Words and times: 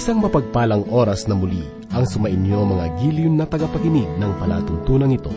Isang 0.00 0.24
mapagpalang 0.24 0.88
oras 0.88 1.28
na 1.28 1.36
muli 1.36 1.60
ang 1.92 2.08
sumainyo 2.08 2.64
mga 2.64 3.04
giliw 3.04 3.28
na 3.36 3.44
tagapakinig 3.44 4.08
ng 4.16 4.32
palatuntunan 4.40 5.12
ito. 5.12 5.28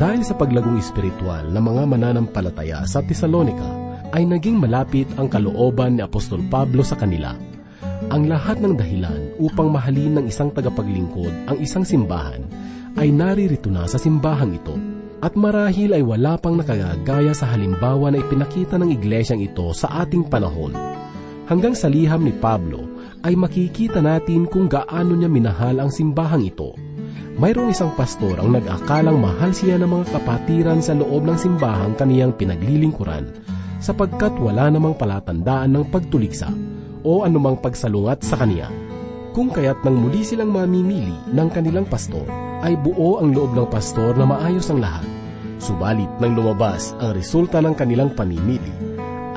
Dahil 0.00 0.24
sa 0.24 0.32
paglagong 0.32 0.80
espiritual 0.80 1.44
ng 1.52 1.60
mga 1.60 1.82
mananampalataya 1.84 2.88
sa 2.88 3.04
Tesalonika, 3.04 3.68
ay 4.16 4.24
naging 4.24 4.56
malapit 4.56 5.04
ang 5.20 5.28
kalooban 5.28 6.00
ni 6.00 6.02
Apostol 6.08 6.40
Pablo 6.48 6.80
sa 6.80 6.96
kanila. 6.96 7.36
Ang 8.08 8.32
lahat 8.32 8.64
ng 8.64 8.80
dahilan 8.80 9.36
upang 9.44 9.68
mahalin 9.68 10.16
ng 10.16 10.32
isang 10.32 10.56
tagapaglingkod 10.56 11.44
ang 11.44 11.60
isang 11.60 11.84
simbahan 11.84 12.48
ay 12.96 13.12
naririto 13.12 13.68
na 13.68 13.84
sa 13.84 14.00
simbahang 14.00 14.56
ito. 14.56 14.72
At 15.20 15.36
marahil 15.36 15.92
ay 15.92 16.00
wala 16.00 16.40
pang 16.40 16.56
nakagagaya 16.56 17.36
sa 17.36 17.52
halimbawa 17.52 18.08
na 18.08 18.24
ipinakita 18.24 18.80
ng 18.80 18.88
iglesyang 18.88 19.44
ito 19.44 19.68
sa 19.76 20.00
ating 20.00 20.32
panahon. 20.32 20.72
Hanggang 21.44 21.76
sa 21.76 21.92
liham 21.92 22.24
ni 22.24 22.32
Pablo 22.32 22.97
ay 23.26 23.34
makikita 23.34 23.98
natin 23.98 24.46
kung 24.46 24.70
gaano 24.70 25.18
niya 25.18 25.26
minahal 25.26 25.82
ang 25.82 25.90
simbahang 25.90 26.46
ito. 26.46 26.74
Mayroong 27.38 27.70
isang 27.70 27.94
pastor 27.94 28.38
ang 28.38 28.50
nag-akalang 28.50 29.18
mahal 29.18 29.54
siya 29.54 29.78
ng 29.78 29.86
mga 29.86 30.06
kapatiran 30.10 30.82
sa 30.82 30.94
loob 30.94 31.22
ng 31.22 31.38
simbahang 31.38 31.94
kaniyang 31.94 32.34
pinaglilingkuran 32.34 33.30
sapagkat 33.78 34.34
wala 34.42 34.66
namang 34.74 34.98
palatandaan 34.98 35.70
ng 35.70 35.84
pagtuliksa 35.86 36.50
o 37.06 37.22
anumang 37.22 37.54
pagsalungat 37.62 38.26
sa 38.26 38.42
kaniya. 38.42 38.66
Kung 39.38 39.54
kaya't 39.54 39.86
nang 39.86 40.02
muli 40.02 40.26
silang 40.26 40.50
mamimili 40.50 41.14
ng 41.30 41.48
kanilang 41.54 41.86
pastor, 41.86 42.26
ay 42.66 42.74
buo 42.74 43.22
ang 43.22 43.30
loob 43.30 43.54
ng 43.54 43.70
pastor 43.70 44.18
na 44.18 44.26
maayos 44.26 44.66
ang 44.74 44.82
lahat. 44.82 45.06
Subalit 45.62 46.10
nang 46.18 46.34
lumabas 46.34 46.90
ang 46.98 47.14
resulta 47.14 47.62
ng 47.62 47.78
kanilang 47.78 48.18
pamimili, 48.18 48.74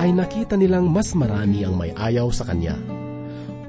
ay 0.01 0.09
nakita 0.09 0.57
nilang 0.57 0.89
mas 0.89 1.13
marami 1.13 1.61
ang 1.61 1.77
may 1.77 1.93
ayaw 1.93 2.33
sa 2.33 2.49
kanya 2.49 2.73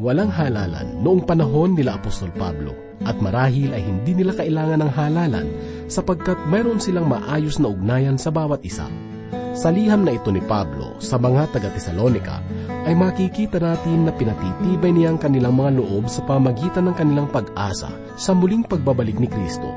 walang 0.03 0.35
halalan 0.35 0.99
noong 0.99 1.23
panahon 1.23 1.79
nila 1.79 1.95
Apostol 1.95 2.35
Pablo 2.35 2.75
at 3.07 3.23
marahil 3.23 3.71
ay 3.71 3.87
hindi 3.87 4.19
nila 4.19 4.35
kailangan 4.35 4.83
ng 4.83 4.93
halalan 4.99 5.47
sapagkat 5.87 6.35
mayroon 6.51 6.83
silang 6.83 7.07
maayos 7.07 7.63
na 7.63 7.71
ugnayan 7.71 8.19
sa 8.19 8.35
bawat 8.35 8.59
isa. 8.67 8.91
Sa 9.55 9.71
liham 9.71 10.03
na 10.03 10.19
ito 10.19 10.35
ni 10.35 10.43
Pablo 10.43 10.99
sa 10.99 11.23
mga 11.23 11.55
taga-Tesalonika 11.55 12.43
ay 12.83 12.99
makikita 12.99 13.63
natin 13.63 14.11
na 14.11 14.13
pinatitibay 14.13 14.91
niya 14.91 15.15
ang 15.15 15.23
kanilang 15.23 15.55
mga 15.55 15.79
loob 15.79 16.11
sa 16.11 16.27
pamagitan 16.27 16.91
ng 16.91 16.97
kanilang 16.99 17.29
pag-asa 17.31 17.95
sa 18.19 18.35
muling 18.35 18.67
pagbabalik 18.67 19.23
ni 19.23 19.31
Kristo. 19.31 19.71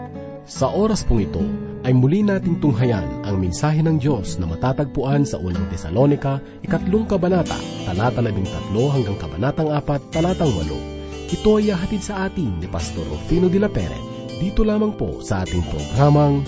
Sa 0.50 0.74
oras 0.74 1.06
pong 1.06 1.30
ito, 1.30 1.44
ay 1.86 1.94
muli 1.94 2.26
nating 2.26 2.58
tunghayan 2.58 3.06
ang 3.22 3.38
mensahe 3.38 3.86
ng 3.86 4.02
Diyos 4.02 4.42
na 4.42 4.50
matatagpuan 4.50 5.22
sa 5.22 5.38
unang 5.38 5.70
Tesalonika, 5.70 6.42
ikatlong 6.66 7.06
kabanata, 7.06 7.54
talata 7.86 8.26
labing 8.26 8.50
tatlo 8.50 8.90
hanggang 8.90 9.18
kabanatang 9.22 9.70
apat, 9.70 10.02
talatang 10.10 10.50
walo. 10.58 10.82
Ito 11.30 11.62
ay 11.62 11.78
hatid 11.78 12.02
sa 12.02 12.26
atin 12.26 12.58
ni 12.58 12.66
Pastor 12.66 13.06
Rufino 13.06 13.46
de 13.54 13.62
la 13.62 13.70
Pere, 13.70 14.02
dito 14.42 14.66
lamang 14.66 14.98
po 14.98 15.22
sa 15.22 15.46
ating 15.46 15.62
programang 15.70 16.42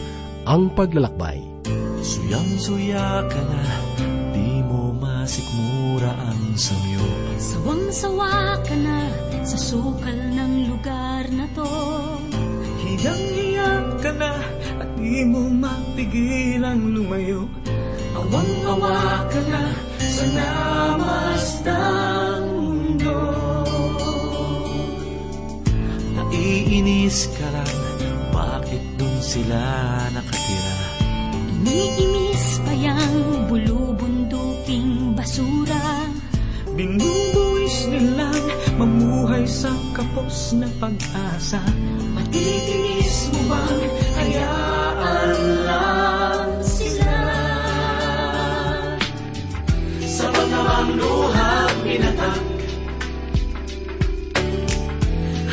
Ang 0.50 0.74
Paglalakbay. 0.74 1.38
Suyang-suya 2.02 3.22
ka 3.30 3.42
na, 3.46 3.62
di 4.34 4.66
mo 4.66 4.90
masikmura 4.98 6.18
ang 6.18 6.58
samyo. 6.58 7.06
Sawang-sawa 7.38 8.58
ka 8.66 8.74
na 8.74 9.06
sa 9.46 9.58
sukal 9.60 10.18
ng 10.34 10.54
lugar 10.72 11.30
na 11.30 11.46
to. 11.54 11.70
Hiyang-hiya 12.82 13.70
ka 14.02 14.12
na, 14.16 14.32
di 14.98 15.22
mo 15.30 15.46
mapigilang 15.46 16.82
lumayo. 16.90 17.46
Awang-awa 18.18 19.30
ka 19.30 19.42
na 19.46 19.62
sa 20.02 20.26
namastang 20.34 22.46
mundo. 22.58 23.18
Naiinis 26.18 27.30
ka 27.38 27.48
lang, 27.54 27.78
bakit 28.34 28.82
dun 28.98 29.16
sila 29.22 29.62
nakatira? 30.18 30.78
Iniimis 31.62 32.46
pa 32.66 32.74
yang 32.74 33.46
bulubunduking 33.46 35.14
basura. 35.14 36.10
Binubuwis 36.74 37.90
nilang 37.90 38.46
mamuhay 38.78 39.46
sa 39.46 39.74
kapos 39.94 40.58
na 40.58 40.70
pag-asa. 40.78 41.62
Matitiis 42.14 43.34
mo 43.34 43.42
bang 43.50 43.82
hayaan 44.18 44.77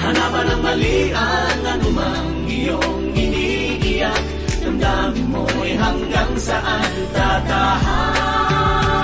Hanapan 0.04 0.44
ng 0.52 0.60
mali 0.60 1.08
ang 1.16 1.64
anumang 1.64 2.44
iyong 2.44 3.08
iniiyak. 3.16 4.24
Damdamin 4.60 5.26
mo'y 5.32 5.72
hanggang 5.80 6.36
saan 6.36 6.92
tatahan 7.16 9.03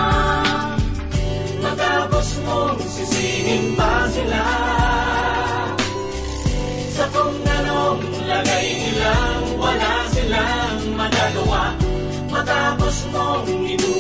down, 13.47 14.00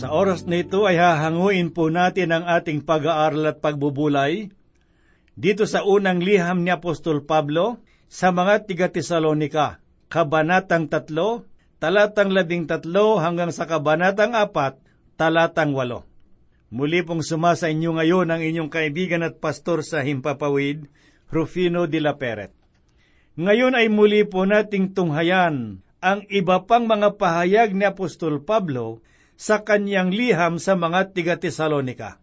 Sa 0.00 0.16
oras 0.16 0.48
na 0.48 0.64
ito 0.64 0.88
ay 0.88 0.96
hahanguin 0.96 1.76
po 1.76 1.92
natin 1.92 2.32
ang 2.32 2.48
ating 2.48 2.88
pag-aaral 2.88 3.52
at 3.52 3.60
pagbubulay 3.60 4.48
dito 5.36 5.68
sa 5.68 5.84
unang 5.84 6.24
liham 6.24 6.64
ni 6.64 6.72
Apostol 6.72 7.20
Pablo 7.28 7.84
sa 8.08 8.32
mga 8.32 8.64
tiga-Tesalonika, 8.64 9.84
Kabanatang 10.08 10.88
3, 10.88 11.04
talatang 11.76 12.32
13 12.32 12.80
hanggang 13.20 13.52
sa 13.52 13.68
Kabanatang 13.68 14.32
4, 14.32 15.20
talatang 15.20 15.76
8. 15.76 16.72
Muli 16.72 17.04
pong 17.04 17.20
sumasa 17.20 17.68
inyo 17.68 18.00
ngayon 18.00 18.32
ang 18.32 18.40
inyong 18.40 18.72
kaibigan 18.72 19.20
at 19.20 19.36
pastor 19.36 19.84
sa 19.84 20.00
Himpapawid, 20.00 20.88
Rufino 21.28 21.84
de 21.84 22.00
la 22.00 22.16
Peret. 22.16 22.56
Ngayon 23.36 23.76
ay 23.76 23.92
muli 23.92 24.24
po 24.24 24.48
nating 24.48 24.96
tunghayan 24.96 25.84
ang 26.00 26.24
iba 26.32 26.64
pang 26.64 26.88
mga 26.88 27.20
pahayag 27.20 27.76
ni 27.76 27.84
Apostol 27.84 28.40
Pablo 28.40 29.04
sa 29.40 29.64
kanyang 29.64 30.12
liham 30.12 30.60
sa 30.60 30.76
mga 30.76 31.16
tiga-Tesalonika. 31.16 32.20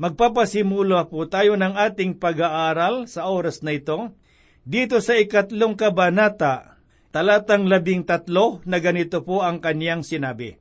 Magpapasimula 0.00 1.12
po 1.12 1.28
tayo 1.28 1.60
ng 1.60 1.76
ating 1.76 2.16
pag-aaral 2.16 3.04
sa 3.04 3.28
oras 3.28 3.60
na 3.60 3.76
ito, 3.76 4.16
dito 4.64 5.04
sa 5.04 5.20
ikatlong 5.20 5.76
kabanata, 5.76 6.80
talatang 7.12 7.68
labing 7.68 8.08
tatlo 8.08 8.64
na 8.64 8.80
ganito 8.80 9.20
po 9.20 9.44
ang 9.44 9.60
kanyang 9.60 10.00
sinabi. 10.00 10.56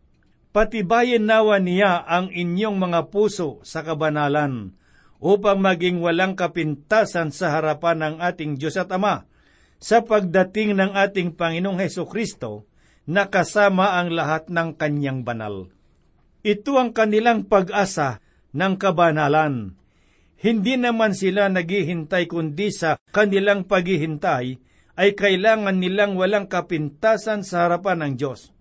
Patibayin 0.52 1.24
nawa 1.24 1.64
niya 1.64 2.04
ang 2.04 2.28
inyong 2.28 2.76
mga 2.76 3.08
puso 3.08 3.64
sa 3.64 3.80
kabanalan, 3.80 4.76
upang 5.24 5.64
maging 5.64 6.04
walang 6.04 6.36
kapintasan 6.36 7.32
sa 7.32 7.56
harapan 7.56 8.04
ng 8.04 8.16
ating 8.20 8.60
Diyos 8.60 8.76
at 8.76 8.92
Ama, 8.92 9.24
sa 9.80 10.04
pagdating 10.04 10.76
ng 10.76 10.92
ating 10.92 11.40
Panginoong 11.40 11.80
Heso 11.80 12.04
Kristo, 12.04 12.68
na 13.10 13.26
kasama 13.34 13.98
ang 13.98 14.14
lahat 14.14 14.54
ng 14.54 14.78
kanyang 14.78 15.26
banal. 15.26 15.74
Ito 16.46 16.78
ang 16.78 16.94
kanilang 16.94 17.50
pag-asa 17.50 18.22
ng 18.54 18.78
kabanalan. 18.78 19.74
Hindi 20.40 20.78
naman 20.78 21.18
sila 21.18 21.50
naghihintay 21.50 22.30
kundi 22.30 22.70
sa 22.70 23.02
kanilang 23.10 23.66
paghihintay 23.66 24.46
ay 24.96 25.10
kailangan 25.18 25.82
nilang 25.82 26.16
walang 26.16 26.46
kapintasan 26.46 27.42
sa 27.42 27.66
harapan 27.66 28.06
ng 28.06 28.14
Diyos. 28.16 28.54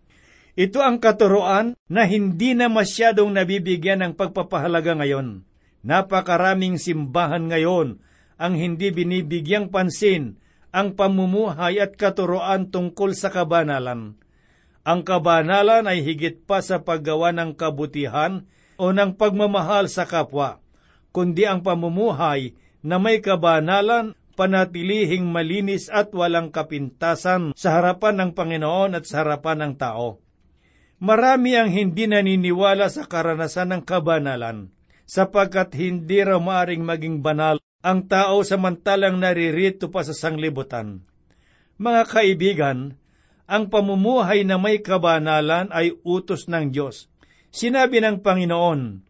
Ito 0.58 0.82
ang 0.82 0.98
katuroan 0.98 1.78
na 1.86 2.02
hindi 2.08 2.56
na 2.56 2.66
masyadong 2.66 3.30
nabibigyan 3.30 4.02
ng 4.02 4.12
pagpapahalaga 4.18 4.98
ngayon. 4.98 5.46
Napakaraming 5.86 6.82
simbahan 6.82 7.46
ngayon 7.46 8.02
ang 8.40 8.54
hindi 8.58 8.90
binibigyang 8.90 9.70
pansin 9.70 10.40
ang 10.74 10.98
pamumuhay 10.98 11.78
at 11.78 11.94
katuroan 11.94 12.74
tungkol 12.74 13.14
sa 13.14 13.30
kabanalan. 13.30 14.18
Ang 14.88 15.04
kabanalan 15.04 15.84
ay 15.84 16.00
higit 16.00 16.48
pa 16.48 16.64
sa 16.64 16.80
paggawa 16.80 17.28
ng 17.36 17.52
kabutihan 17.52 18.48
o 18.80 18.88
ng 18.88 19.20
pagmamahal 19.20 19.84
sa 19.84 20.08
kapwa, 20.08 20.64
kundi 21.12 21.44
ang 21.44 21.60
pamumuhay 21.60 22.56
na 22.80 22.96
may 22.96 23.20
kabanalan 23.20 24.16
panatilihing 24.32 25.28
malinis 25.28 25.92
at 25.92 26.08
walang 26.16 26.48
kapintasan 26.48 27.52
sa 27.52 27.76
harapan 27.76 28.16
ng 28.16 28.30
Panginoon 28.32 28.96
at 28.96 29.04
sa 29.04 29.20
harapan 29.20 29.60
ng 29.60 29.72
tao. 29.76 30.24
Marami 31.04 31.52
ang 31.52 31.68
hindi 31.68 32.08
naniniwala 32.08 32.88
sa 32.88 33.04
karanasan 33.04 33.76
ng 33.76 33.82
kabanalan, 33.84 34.72
sapagkat 35.04 35.76
hindi 35.76 36.24
raw 36.24 36.40
maaring 36.40 36.80
maging 36.80 37.20
banal 37.20 37.60
ang 37.84 38.08
tao 38.08 38.40
samantalang 38.40 39.20
naririto 39.20 39.92
pa 39.92 40.00
sa 40.00 40.16
sanglibutan. 40.16 41.04
Mga 41.76 42.02
kaibigan, 42.08 42.96
ang 43.48 43.72
pamumuhay 43.72 44.44
na 44.44 44.60
may 44.60 44.84
kabanalan 44.84 45.72
ay 45.72 45.96
utos 46.04 46.52
ng 46.52 46.68
Diyos. 46.68 47.08
Sinabi 47.48 48.04
ng 48.04 48.20
Panginoon 48.20 49.00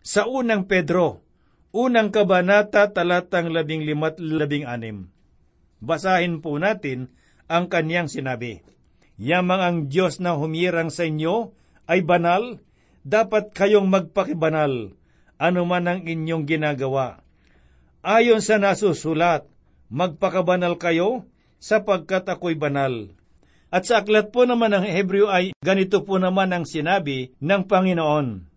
sa 0.00 0.30
unang 0.30 0.70
Pedro, 0.70 1.26
unang 1.74 2.14
kabanata 2.14 2.94
talatang 2.94 3.50
labing 3.50 3.82
limat 3.82 4.22
labing 4.22 4.62
anim. 4.62 5.10
Basahin 5.82 6.38
po 6.38 6.54
natin 6.62 7.10
ang 7.50 7.66
kanyang 7.66 8.06
sinabi. 8.06 8.62
Yamang 9.18 9.60
ang 9.60 9.78
Diyos 9.90 10.22
na 10.22 10.38
humirang 10.38 10.88
sa 10.88 11.04
inyo 11.04 11.52
ay 11.90 12.06
banal, 12.06 12.62
dapat 13.02 13.50
kayong 13.52 13.90
magpakibanal, 13.90 14.94
ano 15.36 15.62
man 15.66 15.90
ang 15.90 16.00
inyong 16.06 16.46
ginagawa. 16.46 17.20
Ayon 18.00 18.40
sa 18.40 18.56
nasusulat, 18.56 19.44
magpakabanal 19.92 20.78
kayo, 20.80 21.26
sapagkat 21.60 22.24
ako'y 22.32 22.56
banal. 22.56 23.12
At 23.70 23.86
sa 23.86 24.02
aklat 24.02 24.34
po 24.34 24.42
naman 24.42 24.74
ng 24.74 24.82
Hebreo 24.82 25.30
ay 25.30 25.54
ganito 25.62 26.02
po 26.02 26.18
naman 26.18 26.50
ang 26.50 26.66
sinabi 26.66 27.30
ng 27.38 27.62
Panginoon. 27.70 28.50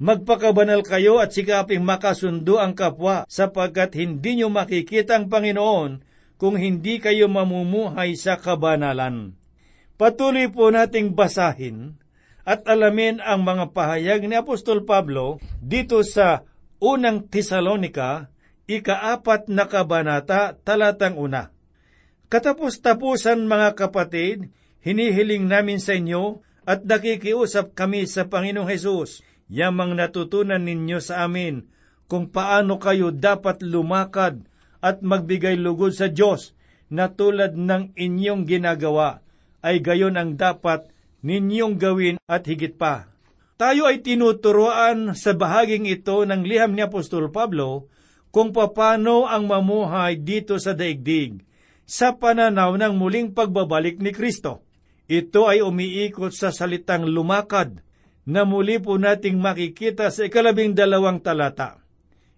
Magpakabanal 0.00 0.82
kayo 0.82 1.22
at 1.22 1.30
sikaping 1.36 1.84
makasundo 1.84 2.58
ang 2.58 2.74
kapwa 2.74 3.28
sapagkat 3.28 3.94
hindi 3.94 4.40
nyo 4.40 4.48
makikita 4.50 5.20
ang 5.20 5.30
Panginoon 5.30 6.02
kung 6.40 6.58
hindi 6.58 6.98
kayo 6.98 7.30
mamumuhay 7.30 8.18
sa 8.18 8.40
kabanalan. 8.40 9.38
Patuloy 9.94 10.50
po 10.50 10.74
nating 10.74 11.14
basahin 11.14 11.94
at 12.42 12.66
alamin 12.66 13.22
ang 13.22 13.46
mga 13.46 13.70
pahayag 13.70 14.26
ni 14.26 14.34
Apostol 14.34 14.82
Pablo 14.82 15.38
dito 15.62 16.02
sa 16.02 16.42
unang 16.82 17.30
Tesalonika, 17.30 18.28
ikaapat 18.66 19.46
na 19.46 19.64
kabanata, 19.70 20.58
talatang 20.60 21.14
una. 21.16 21.53
Katapos-tapusan 22.32 23.44
mga 23.44 23.76
kapatid, 23.76 24.48
hinihiling 24.80 25.44
namin 25.44 25.76
sa 25.76 25.92
inyo 25.96 26.40
at 26.64 26.88
nakikiusap 26.88 27.76
kami 27.76 28.08
sa 28.08 28.24
Panginoong 28.32 28.68
Hesus, 28.68 29.20
yamang 29.52 29.92
natutunan 29.92 30.64
ninyo 30.64 30.98
sa 31.04 31.28
amin 31.28 31.68
kung 32.08 32.32
paano 32.32 32.80
kayo 32.80 33.12
dapat 33.12 33.60
lumakad 33.60 34.44
at 34.80 35.00
magbigay 35.00 35.56
lugod 35.56 35.92
sa 35.92 36.08
Diyos 36.08 36.56
na 36.92 37.12
tulad 37.12 37.56
ng 37.56 37.96
inyong 37.96 38.44
ginagawa 38.44 39.24
ay 39.64 39.80
gayon 39.80 40.20
ang 40.20 40.36
dapat 40.36 40.88
ninyong 41.24 41.80
gawin 41.80 42.16
at 42.28 42.44
higit 42.44 42.76
pa. 42.76 43.08
Tayo 43.56 43.88
ay 43.88 44.04
tinuturoan 44.04 45.16
sa 45.16 45.32
bahaging 45.32 45.88
ito 45.88 46.24
ng 46.24 46.44
liham 46.44 46.76
ni 46.76 46.84
Apostol 46.84 47.32
Pablo 47.32 47.88
kung 48.28 48.52
paano 48.52 49.24
ang 49.24 49.48
mamuhay 49.48 50.20
dito 50.20 50.60
sa 50.60 50.76
daigdig 50.76 51.40
sa 51.84 52.16
pananaw 52.16 52.76
ng 52.80 52.94
muling 52.96 53.36
pagbabalik 53.36 54.00
ni 54.00 54.10
Kristo. 54.12 54.64
Ito 55.04 55.52
ay 55.52 55.60
umiikot 55.60 56.32
sa 56.32 56.48
salitang 56.48 57.04
lumakad 57.04 57.84
na 58.24 58.48
muli 58.48 58.80
po 58.80 58.96
nating 58.96 59.36
makikita 59.36 60.08
sa 60.08 60.24
ikalabing 60.24 60.72
dalawang 60.72 61.20
talata. 61.20 61.84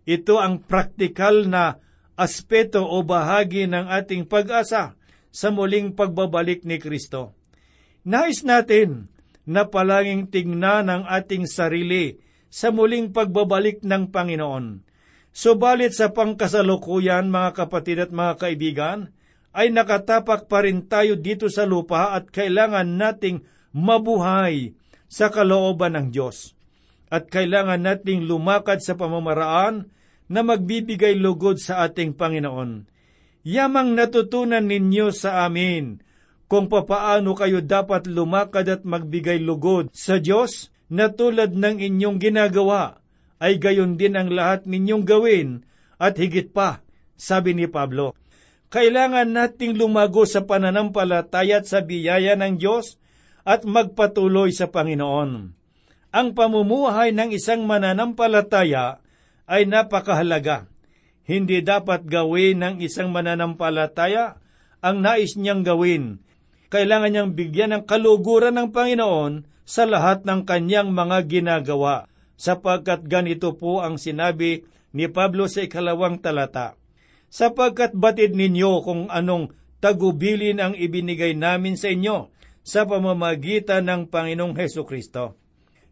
Ito 0.02 0.43
ang 0.43 0.66
praktikal 0.66 1.46
na 1.46 1.78
aspeto 2.19 2.82
o 2.82 3.06
bahagi 3.06 3.70
ng 3.70 3.87
ating 3.87 4.26
pag-asa 4.26 4.98
sa 5.31 5.48
muling 5.54 5.94
pagbabalik 5.94 6.66
ni 6.66 6.82
Kristo. 6.82 7.38
Nais 8.06 8.43
natin 8.43 9.10
na 9.46 9.66
palaging 9.70 10.26
tingnan 10.26 10.90
ang 10.90 11.02
ating 11.06 11.46
sarili 11.46 12.19
sa 12.50 12.75
muling 12.75 13.14
pagbabalik 13.14 13.82
ng 13.87 14.10
Panginoon. 14.10 14.82
Subalit 15.31 15.93
sa 15.93 16.10
pangkasalukuyan, 16.10 17.28
mga 17.28 17.50
kapatid 17.52 18.00
at 18.00 18.10
mga 18.10 18.34
kaibigan, 18.40 19.12
ay 19.56 19.73
nakatapak 19.73 20.53
pa 20.53 20.61
rin 20.61 20.85
tayo 20.85 21.17
dito 21.17 21.49
sa 21.49 21.64
lupa 21.64 22.12
at 22.12 22.29
kailangan 22.29 23.00
nating 23.00 23.41
mabuhay 23.73 24.76
sa 25.08 25.32
kalooban 25.32 25.97
ng 25.97 26.08
Diyos. 26.12 26.53
At 27.08 27.32
kailangan 27.32 27.81
nating 27.81 28.29
lumakad 28.29 28.85
sa 28.85 29.00
pamamaraan 29.00 29.88
na 30.29 30.44
magbibigay 30.44 31.17
lugod 31.17 31.56
sa 31.56 31.88
ating 31.88 32.12
Panginoon 32.12 32.93
yamang 33.47 33.94
natutunan 33.94 34.67
ninyo 34.67 35.14
sa 35.14 35.47
amin 35.47 36.03
kung 36.50 36.67
papaano 36.67 37.38
kayo 37.38 37.62
dapat 37.62 38.11
lumakad 38.11 38.67
at 38.67 38.82
magbigay 38.82 39.38
lugod 39.38 39.94
sa 39.94 40.19
Diyos 40.19 40.75
na 40.91 41.11
tulad 41.11 41.55
ng 41.55 41.82
inyong 41.82 42.23
ginagawa, 42.23 43.03
ay 43.43 43.58
gayon 43.58 43.99
din 43.99 44.14
ang 44.14 44.31
lahat 44.31 44.62
ninyong 44.67 45.03
gawin 45.03 45.67
at 45.99 46.14
higit 46.14 46.55
pa, 46.55 46.87
sabi 47.19 47.58
ni 47.58 47.67
Pablo. 47.67 48.14
Kailangan 48.70 49.30
nating 49.30 49.78
lumago 49.78 50.26
sa 50.26 50.42
pananampalataya 50.42 51.62
at 51.62 51.66
sa 51.70 51.82
biyaya 51.82 52.34
ng 52.34 52.58
Diyos 52.58 52.98
at 53.46 53.62
magpatuloy 53.62 54.50
sa 54.50 54.70
Panginoon. 54.70 55.30
Ang 56.10 56.28
pamumuhay 56.34 57.14
ng 57.14 57.30
isang 57.30 57.62
mananampalataya 57.68 58.98
ay 59.46 59.68
napakahalaga 59.70 60.66
hindi 61.26 61.58
dapat 61.60 62.06
gawin 62.06 62.62
ng 62.62 62.74
isang 62.78 63.10
mananampalataya 63.10 64.38
ang 64.78 65.02
nais 65.02 65.34
niyang 65.34 65.67
gawin. 65.67 66.22
Kailangan 66.70 67.10
niyang 67.10 67.31
bigyan 67.34 67.74
ng 67.74 67.82
kaluguran 67.82 68.55
ng 68.55 68.70
Panginoon 68.70 69.43
sa 69.67 69.91
lahat 69.91 70.22
ng 70.22 70.46
kanyang 70.46 70.94
mga 70.94 71.26
ginagawa, 71.26 72.06
sapagkat 72.38 73.10
ganito 73.10 73.58
po 73.58 73.82
ang 73.82 73.98
sinabi 73.98 74.62
ni 74.94 75.10
Pablo 75.10 75.50
sa 75.50 75.67
ikalawang 75.67 76.22
talata. 76.22 76.79
Sapagkat 77.36 77.93
batid 77.93 78.32
ninyo 78.32 78.81
kung 78.81 79.12
anong 79.12 79.52
tagubilin 79.84 80.56
ang 80.56 80.72
ibinigay 80.72 81.36
namin 81.36 81.76
sa 81.76 81.93
inyo 81.93 82.32
sa 82.64 82.88
pamamagitan 82.88 83.84
ng 83.84 84.08
Panginoong 84.08 84.56
Heso 84.56 84.88
Kristo 84.88 85.36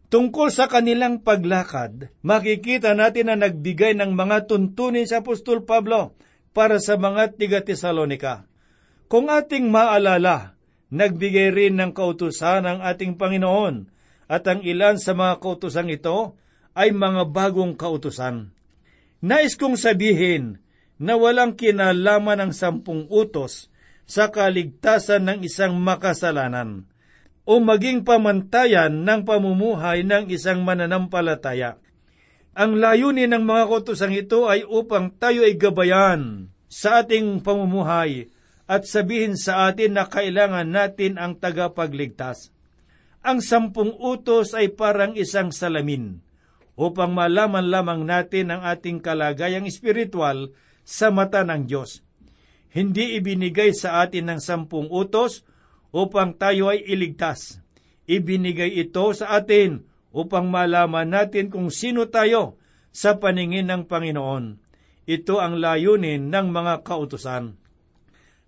Tungkol 0.05 0.53
sa 0.53 0.69
kanilang 0.69 1.25
paglakad, 1.25 2.13
makikita 2.21 2.93
natin 2.93 3.29
na 3.29 3.35
nagbigay 3.35 3.97
ng 3.97 4.13
mga 4.13 4.45
tuntunin 4.45 5.05
sa 5.09 5.25
Apostol 5.25 5.65
Pablo 5.65 6.13
para 6.53 6.77
sa 6.77 6.93
mga 6.95 7.35
tiga 7.35 7.59
Tesalonika. 7.65 8.45
Kung 9.09 9.33
ating 9.33 9.67
maalala, 9.67 10.57
nagbigay 10.93 11.49
rin 11.51 11.75
ng 11.81 11.91
kautusan 11.91 12.69
ang 12.69 12.79
ating 12.85 13.17
Panginoon 13.17 13.89
at 14.29 14.45
ang 14.45 14.61
ilan 14.61 15.01
sa 15.01 15.17
mga 15.17 15.41
kautusan 15.41 15.89
ito 15.89 16.37
ay 16.77 16.93
mga 16.93 17.29
bagong 17.29 17.73
kautusan. 17.73 18.53
Nais 19.25 19.57
kong 19.57 19.77
sabihin 19.77 20.61
na 21.01 21.19
walang 21.19 21.59
kinalaman 21.59 22.39
ang 22.39 22.51
sampung 22.55 23.07
utos 23.11 23.67
sa 24.05 24.29
kaligtasan 24.29 25.27
ng 25.27 25.39
isang 25.43 25.75
makasalanan 25.81 26.87
o 27.45 27.61
maging 27.61 28.01
pamantayan 28.01 29.05
ng 29.05 29.21
pamumuhay 29.21 30.01
ng 30.01 30.29
isang 30.33 30.65
mananampalataya. 30.65 31.77
Ang 32.55 32.79
layunin 32.79 33.35
ng 33.35 33.43
mga 33.43 33.67
kutusang 33.67 34.15
ito 34.15 34.47
ay 34.47 34.63
upang 34.63 35.11
tayo 35.11 35.43
ay 35.43 35.59
gabayan 35.59 36.47
sa 36.71 37.03
ating 37.03 37.43
pamumuhay 37.43 38.31
at 38.65 38.87
sabihin 38.89 39.37
sa 39.37 39.69
atin 39.69 39.99
na 39.99 40.09
kailangan 40.09 40.65
natin 40.65 41.21
ang 41.21 41.37
tagapagligtas. 41.37 42.49
Ang 43.21 43.43
sampung 43.43 43.93
utos 43.93 44.55
ay 44.57 44.73
parang 44.73 45.13
isang 45.17 45.51
salamin 45.51 46.23
upang 46.75 47.13
malaman 47.13 47.67
lamang 47.67 48.01
natin 48.05 48.53
ang 48.53 48.61
ating 48.65 49.03
kalagayang 49.03 49.67
espiritual 49.67 50.53
sa 50.85 51.09
mata 51.09 51.41
ng 51.41 51.65
Diyos. 51.65 52.05
Hindi 52.69 53.17
ibinigay 53.17 53.73
sa 53.73 54.05
atin 54.05 54.29
ng 54.31 54.39
sampung 54.39 54.87
utos 54.93 55.41
upang 55.89 56.37
tayo 56.37 56.69
ay 56.69 56.85
iligtas. 56.85 57.59
Ibinigay 58.05 58.77
ito 58.77 59.09
sa 59.17 59.33
atin 59.35 59.81
upang 60.13 60.47
malaman 60.47 61.09
natin 61.09 61.49
kung 61.49 61.73
sino 61.73 62.05
tayo 62.07 62.61
sa 62.93 63.17
paningin 63.17 63.67
ng 63.67 63.89
Panginoon. 63.89 64.61
Ito 65.09 65.41
ang 65.41 65.57
layunin 65.59 66.29
ng 66.29 66.47
mga 66.53 66.85
kautusan. 66.85 67.57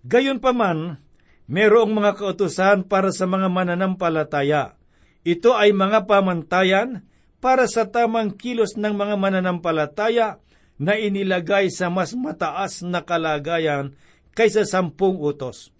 Gayon 0.06 0.38
pa 0.38 0.54
man, 0.54 1.02
merong 1.50 1.90
mga 1.90 2.16
kautusan 2.16 2.86
para 2.86 3.10
sa 3.10 3.26
mga 3.26 3.50
mananampalataya. 3.50 4.78
Ito 5.26 5.58
ay 5.58 5.74
mga 5.74 6.06
pamantayan 6.06 7.02
para 7.42 7.66
sa 7.66 7.88
tamang 7.88 8.34
kilos 8.34 8.78
ng 8.78 8.94
mga 8.94 9.14
mananampalataya 9.18 10.40
na 10.78 10.94
inilagay 10.94 11.68
sa 11.74 11.90
mas 11.90 12.14
mataas 12.14 12.86
na 12.86 13.02
kalagayan 13.02 13.98
kaysa 14.32 14.62
sampung 14.62 15.18
utos. 15.18 15.74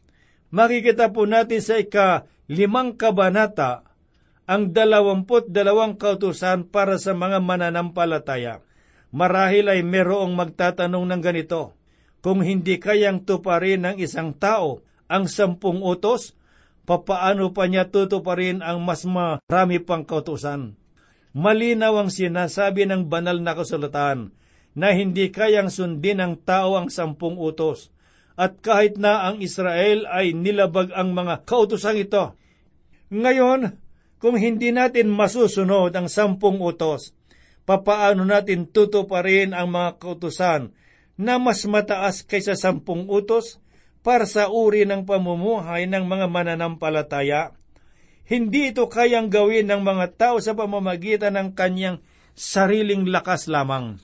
Makikita 0.50 1.14
po 1.14 1.24
natin 1.24 1.62
sa 1.62 1.78
ika 1.78 2.26
limang 2.50 2.98
kabanata 2.98 3.86
ang 4.48 4.74
dalawamput 4.74 5.52
dalawang 5.52 5.94
kautusan 6.00 6.66
para 6.66 6.98
sa 6.98 7.14
mga 7.14 7.38
mananampalataya. 7.38 8.64
Marahil 9.12 9.68
ay 9.68 9.84
merong 9.84 10.32
magtatanong 10.36 11.04
ng 11.04 11.20
ganito, 11.20 11.76
kung 12.24 12.40
hindi 12.40 12.80
kayang 12.80 13.24
tuparin 13.28 13.84
ng 13.84 13.96
isang 14.00 14.32
tao 14.36 14.84
ang 15.08 15.28
sampung 15.28 15.84
utos, 15.84 16.32
papaano 16.88 17.52
pa 17.52 17.68
niya 17.68 17.92
tutuparin 17.92 18.64
ang 18.64 18.80
mas 18.80 19.04
marami 19.04 19.80
pang 19.84 20.04
kautusan? 20.04 20.76
Malinaw 21.36 22.00
ang 22.00 22.10
sinasabi 22.10 22.88
ng 22.88 23.06
banal 23.06 23.38
na 23.44 23.52
kasulatan 23.52 24.32
na 24.78 24.94
hindi 24.94 25.34
kayang 25.34 25.74
sundin 25.74 26.22
ng 26.22 26.46
tao 26.46 26.78
ang 26.78 26.86
sampung 26.86 27.34
utos. 27.34 27.90
At 28.38 28.62
kahit 28.62 28.94
na 28.94 29.26
ang 29.26 29.42
Israel 29.42 30.06
ay 30.06 30.30
nilabag 30.38 30.94
ang 30.94 31.10
mga 31.10 31.42
kautosang 31.42 31.98
ito. 31.98 32.38
Ngayon, 33.10 33.74
kung 34.22 34.38
hindi 34.38 34.70
natin 34.70 35.10
masusunod 35.10 35.90
ang 35.98 36.06
sampung 36.06 36.62
utos, 36.62 37.10
papaano 37.66 38.22
natin 38.22 38.70
tutuparin 38.70 39.50
ang 39.50 39.74
mga 39.74 39.98
kautusan 39.98 40.70
na 41.18 41.42
mas 41.42 41.66
mataas 41.66 42.22
kaysa 42.22 42.54
sampung 42.54 43.10
utos 43.10 43.58
para 44.06 44.30
sa 44.30 44.46
uri 44.46 44.86
ng 44.86 45.02
pamumuhay 45.02 45.90
ng 45.90 46.06
mga 46.06 46.30
mananampalataya? 46.30 47.50
Hindi 48.30 48.70
ito 48.70 48.86
kayang 48.86 49.26
gawin 49.26 49.66
ng 49.66 49.82
mga 49.82 50.06
tao 50.14 50.36
sa 50.38 50.54
pamamagitan 50.54 51.34
ng 51.34 51.58
kanyang 51.58 51.98
sariling 52.38 53.10
lakas 53.10 53.50
lamang. 53.50 53.98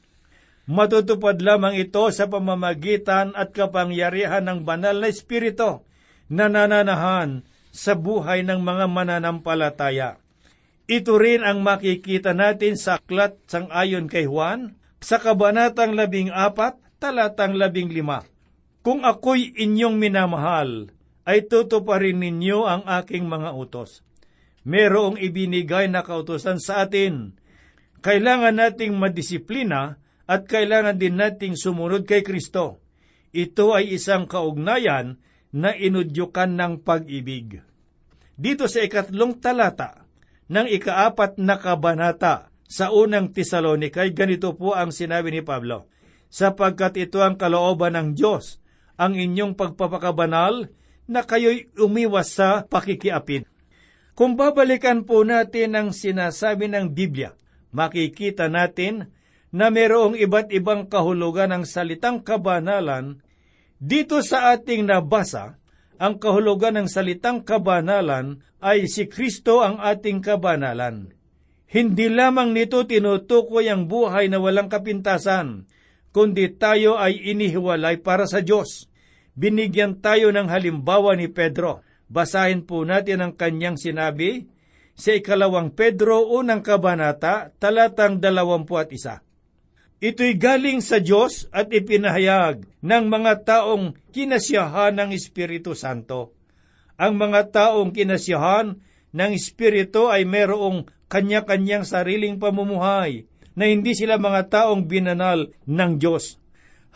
Matutupad 0.64 1.37
lamang 1.44 1.76
ito 1.76 2.09
sa 2.09 2.25
pamamagitan 2.25 3.37
at 3.37 3.52
kapangyarihan 3.52 4.40
ng 4.49 4.64
banal 4.64 4.97
na 4.97 5.12
Espiritu 5.12 5.85
na 6.33 6.49
nananahan 6.49 7.44
sa 7.68 7.92
buhay 7.92 8.40
ng 8.49 8.64
mga 8.64 8.88
mananampalataya. 8.88 10.16
Ito 10.88 11.21
rin 11.21 11.44
ang 11.44 11.61
makikita 11.61 12.33
natin 12.33 12.80
sa 12.80 12.97
aklat 12.97 13.37
sang 13.44 13.68
ayon 13.73 14.09
kay 14.09 14.25
Juan 14.25 14.76
sa 15.04 15.21
kabanatang 15.21 15.92
labing 15.92 16.33
apat, 16.33 16.80
talatang 16.97 17.61
labing 17.61 17.92
lima. 17.92 18.25
Kung 18.85 19.04
ako'y 19.04 19.56
inyong 19.64 19.97
minamahal, 19.97 20.92
ay 21.25 21.49
tutuparin 21.49 22.21
ninyo 22.21 22.68
ang 22.68 22.83
aking 22.85 23.25
mga 23.28 23.56
utos. 23.56 24.04
Merong 24.64 25.21
ibinigay 25.21 25.88
na 25.88 26.04
kautosan 26.04 26.61
sa 26.61 26.85
atin. 26.85 27.37
Kailangan 28.04 28.61
nating 28.61 28.97
madisiplina 28.97 30.00
at 30.25 30.49
kailangan 30.49 30.97
din 30.97 31.21
nating 31.21 31.57
sumunod 31.57 32.09
kay 32.09 32.25
Kristo. 32.25 32.81
Ito 33.35 33.75
ay 33.76 33.99
isang 33.99 34.31
kaugnayan 34.31 35.19
na 35.54 35.75
inudyukan 35.75 36.54
ng 36.54 36.73
pag-ibig. 36.83 37.62
Dito 38.35 38.66
sa 38.66 38.83
ikatlong 38.83 39.38
talata 39.38 40.02
ng 40.50 40.66
ikaapat 40.66 41.38
na 41.38 41.59
kabanata 41.59 42.50
sa 42.66 42.90
unang 42.90 43.31
Tesalonika 43.31 44.02
ay 44.02 44.11
ganito 44.11 44.57
po 44.59 44.75
ang 44.75 44.90
sinabi 44.90 45.31
ni 45.31 45.43
Pablo, 45.45 45.87
sapagkat 46.33 46.99
ito 46.99 47.23
ang 47.23 47.38
kalooban 47.38 47.95
ng 47.95 48.09
Diyos, 48.19 48.59
ang 48.99 49.14
inyong 49.14 49.54
pagpapakabanal 49.54 50.71
na 51.07 51.21
kayo'y 51.23 51.71
umiwas 51.78 52.35
sa 52.35 52.66
pakikiapin. 52.66 53.47
Kung 54.14 54.38
babalikan 54.38 55.02
po 55.02 55.23
natin 55.26 55.75
ang 55.75 55.88
sinasabi 55.90 56.71
ng 56.71 56.95
Biblia, 56.95 57.35
makikita 57.75 58.47
natin 58.47 59.11
na 59.54 59.70
mayroong 59.70 60.18
iba't 60.18 60.50
ibang 60.50 60.90
kahulugan 60.90 61.54
ng 61.54 61.62
salitang 61.62 62.26
kabanalan, 62.26 63.23
dito 63.78 64.18
sa 64.18 64.50
ating 64.50 64.82
nabasa, 64.90 65.62
ang 65.94 66.18
kahulugan 66.18 66.75
ng 66.75 66.88
salitang 66.90 67.46
kabanalan 67.46 68.42
ay 68.58 68.90
si 68.90 69.06
Kristo 69.06 69.62
ang 69.62 69.78
ating 69.78 70.18
kabanalan. 70.18 71.14
Hindi 71.70 72.11
lamang 72.11 72.50
nito 72.50 72.82
tinutukoy 72.82 73.70
ang 73.70 73.87
buhay 73.87 74.26
na 74.26 74.42
walang 74.42 74.66
kapintasan, 74.66 75.70
kundi 76.11 76.50
tayo 76.58 76.99
ay 76.99 77.14
inihiwalay 77.34 78.02
para 78.02 78.26
sa 78.26 78.42
Diyos. 78.42 78.90
Binigyan 79.38 80.02
tayo 80.02 80.34
ng 80.34 80.50
halimbawa 80.50 81.14
ni 81.14 81.30
Pedro. 81.30 81.82
Basahin 82.11 82.66
po 82.66 82.82
natin 82.82 83.23
ang 83.23 83.32
kanyang 83.34 83.75
sinabi 83.78 84.46
sa 84.94 85.14
ikalawang 85.14 85.75
Pedro 85.75 86.30
unang 86.30 86.62
kabanata, 86.62 87.50
talatang 87.58 88.23
dalawampu 88.23 88.78
at 88.78 88.94
isa. 88.94 89.24
Ito'y 90.03 90.35
galing 90.35 90.83
sa 90.83 90.99
Diyos 90.99 91.47
at 91.55 91.71
ipinahayag 91.71 92.67
ng 92.83 93.05
mga 93.07 93.47
taong 93.47 93.95
kinasiyahan 94.11 94.99
ng 94.99 95.11
Espiritu 95.15 95.79
Santo. 95.79 96.35
Ang 96.99 97.19
mga 97.19 97.55
taong 97.55 97.95
kinasiyahan 97.95 98.75
ng 99.15 99.31
Espiritu 99.35 100.11
ay 100.11 100.27
merong 100.27 100.91
kanya-kanyang 101.07 101.87
sariling 101.87 102.43
pamumuhay 102.43 103.31
na 103.55 103.71
hindi 103.71 103.95
sila 103.95 104.19
mga 104.19 104.51
taong 104.51 104.91
binanal 104.91 105.55
ng 105.63 105.93
Diyos. 106.03 106.43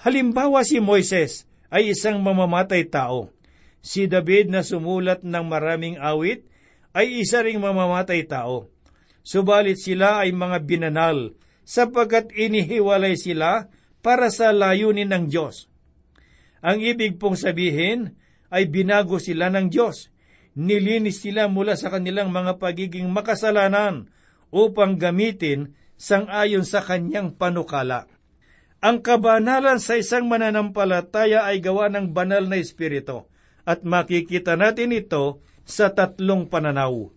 Halimbawa 0.03 0.67
si 0.67 0.83
Moises 0.83 1.47
ay 1.71 1.95
isang 1.95 2.19
mamamatay 2.19 2.91
tao. 2.91 3.31
Si 3.79 4.11
David 4.11 4.51
na 4.51 4.67
sumulat 4.67 5.23
ng 5.23 5.45
maraming 5.47 6.03
awit 6.03 6.43
ay 6.91 7.23
isa 7.23 7.47
ring 7.47 7.63
mamamatay 7.63 8.27
tao. 8.27 8.67
Subalit 9.23 9.79
sila 9.79 10.27
ay 10.27 10.35
mga 10.35 10.67
binanal 10.67 11.39
sapagkat 11.69 12.33
inihiwalay 12.33 13.21
sila 13.21 13.69
para 14.01 14.33
sa 14.33 14.57
layunin 14.57 15.13
ng 15.13 15.29
Diyos. 15.29 15.69
Ang 16.65 16.81
ibig 16.81 17.21
pong 17.21 17.37
sabihin 17.37 18.17
ay 18.49 18.73
binago 18.73 19.21
sila 19.21 19.53
ng 19.53 19.69
Diyos. 19.69 20.09
Nilinis 20.57 21.21
sila 21.21 21.47
mula 21.47 21.77
sa 21.77 21.93
kanilang 21.93 22.33
mga 22.33 22.57
pagiging 22.57 23.13
makasalanan 23.13 24.09
upang 24.49 24.97
gamitin 24.97 25.77
sang-ayon 26.01 26.65
sa 26.65 26.81
kanyang 26.81 27.37
panukala. 27.37 28.09
Ang 28.81 29.05
kabanalan 29.05 29.77
sa 29.83 30.01
isang 30.01 30.27
mananampalataya 30.31 31.45
ay 31.45 31.61
gawa 31.61 31.93
ng 31.93 32.15
banal 32.17 32.49
na 32.49 32.57
espiritu 32.59 33.29
at 33.69 33.85
makikita 33.85 34.57
natin 34.57 34.97
ito 34.97 35.45
sa 35.69 35.93
tatlong 35.93 36.49
pananaw. 36.49 37.13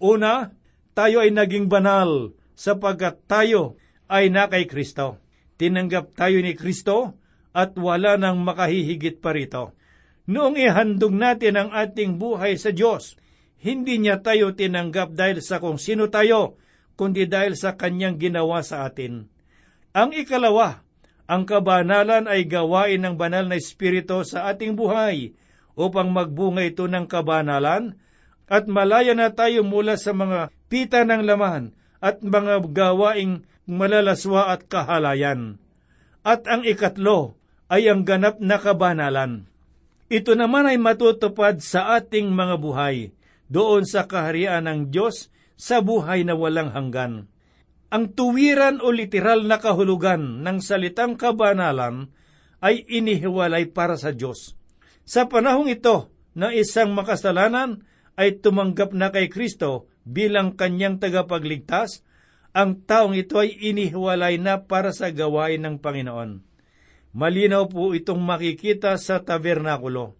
Una, 0.00 0.54
tayo 0.96 1.20
ay 1.20 1.34
naging 1.34 1.68
banal 1.68 2.32
sapagkat 2.56 3.22
tayo 3.28 3.76
ay 4.08 4.32
na 4.32 4.48
kay 4.48 4.64
Kristo. 4.64 5.20
Tinanggap 5.60 6.16
tayo 6.16 6.40
ni 6.40 6.56
Kristo 6.56 7.14
at 7.52 7.76
wala 7.76 8.16
nang 8.16 8.42
makahihigit 8.42 9.20
pa 9.20 9.36
rito. 9.36 9.76
Noong 10.26 10.58
ihandog 10.58 11.14
natin 11.14 11.54
ang 11.54 11.70
ating 11.70 12.18
buhay 12.18 12.58
sa 12.58 12.74
Diyos, 12.74 13.14
hindi 13.62 14.02
niya 14.02 14.20
tayo 14.20 14.52
tinanggap 14.52 15.14
dahil 15.14 15.38
sa 15.38 15.62
kung 15.62 15.78
sino 15.78 16.10
tayo, 16.10 16.58
kundi 16.98 17.30
dahil 17.30 17.54
sa 17.54 17.78
kanyang 17.78 18.18
ginawa 18.18 18.60
sa 18.66 18.84
atin. 18.84 19.30
Ang 19.96 20.12
ikalawa, 20.12 20.82
ang 21.30 21.46
kabanalan 21.46 22.28
ay 22.28 22.44
gawain 22.44 23.00
ng 23.00 23.14
banal 23.16 23.48
na 23.48 23.56
Espiritu 23.56 24.22
sa 24.26 24.50
ating 24.50 24.76
buhay 24.76 25.32
upang 25.78 26.10
magbunga 26.10 26.66
ito 26.66 26.84
ng 26.84 27.06
kabanalan 27.06 27.96
at 28.46 28.64
malaya 28.70 29.16
na 29.16 29.32
tayo 29.34 29.66
mula 29.66 29.98
sa 29.98 30.14
mga 30.14 30.54
pita 30.70 31.02
ng 31.02 31.22
laman 31.26 31.74
at 32.00 32.20
mga 32.22 32.64
gawaing 32.70 33.44
malalaswa 33.66 34.54
at 34.54 34.70
kahalayan. 34.70 35.58
At 36.26 36.46
ang 36.50 36.62
ikatlo 36.66 37.38
ay 37.66 37.90
ang 37.90 38.06
ganap 38.06 38.38
na 38.38 38.58
kabanalan. 38.58 39.50
Ito 40.06 40.38
naman 40.38 40.70
ay 40.70 40.78
matutupad 40.78 41.58
sa 41.58 41.98
ating 41.98 42.30
mga 42.30 42.62
buhay, 42.62 43.10
doon 43.50 43.82
sa 43.82 44.06
kaharian 44.06 44.66
ng 44.66 44.94
Diyos 44.94 45.34
sa 45.58 45.82
buhay 45.82 46.22
na 46.22 46.38
walang 46.38 46.70
hanggan. 46.70 47.26
Ang 47.90 48.14
tuwiran 48.14 48.82
o 48.82 48.90
literal 48.90 49.46
na 49.46 49.58
kahulugan 49.58 50.42
ng 50.42 50.58
salitang 50.62 51.14
kabanalan 51.14 52.10
ay 52.62 52.82
inihiwalay 52.86 53.70
para 53.70 53.94
sa 53.94 54.10
Diyos. 54.10 54.58
Sa 55.06 55.30
panahong 55.30 55.70
ito 55.70 56.10
na 56.34 56.50
isang 56.50 56.94
makasalanan 56.94 57.86
ay 58.18 58.42
tumanggap 58.42 58.90
na 58.90 59.14
kay 59.14 59.30
Kristo 59.30 59.86
bilang 60.06 60.54
kanyang 60.54 61.02
tagapagligtas, 61.02 62.06
ang 62.54 62.80
taong 62.86 63.12
ito 63.18 63.36
ay 63.36 63.52
inihiwalay 63.52 64.40
na 64.40 64.64
para 64.64 64.94
sa 64.94 65.12
gawain 65.12 65.60
ng 65.60 65.76
Panginoon. 65.82 66.40
Malinaw 67.12 67.68
po 67.68 67.92
itong 67.92 68.22
makikita 68.22 68.96
sa 68.96 69.20
tabernakulo. 69.20 70.16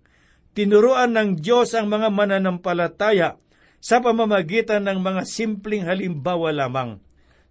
Tinuruan 0.52 1.16
ng 1.16 1.40
Diyos 1.40 1.73
ang 1.73 1.88
mga 1.88 2.12
mananampalataya 2.12 3.40
sa 3.81 4.02
pamamagitan 4.02 4.85
ng 4.85 4.99
mga 5.00 5.23
simpleng 5.25 5.87
halimbawa 5.87 6.52
lamang. 6.52 7.00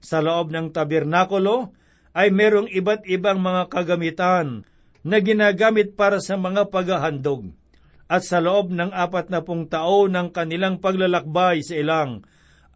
Sa 0.04 0.22
loob 0.22 0.54
ng 0.54 0.70
tabernakulo 0.70 1.74
ay 2.13 2.30
merong 2.30 2.70
iba't 2.70 3.10
ibang 3.10 3.42
mga 3.42 3.72
kagamitan 3.72 4.65
na 5.06 5.18
ginagamit 5.22 5.94
para 5.94 6.18
sa 6.22 6.38
mga 6.38 6.70
paghahandog 6.74 7.54
at 8.05 8.21
sa 8.21 8.38
loob 8.38 8.69
ng 8.69 8.93
apat 8.93 9.33
na 9.33 9.41
pung 9.41 9.65
taon 9.65 10.13
ng 10.13 10.29
kanilang 10.29 10.77
paglalakbay 10.77 11.65
sa 11.65 11.74
ilang, 11.77 12.21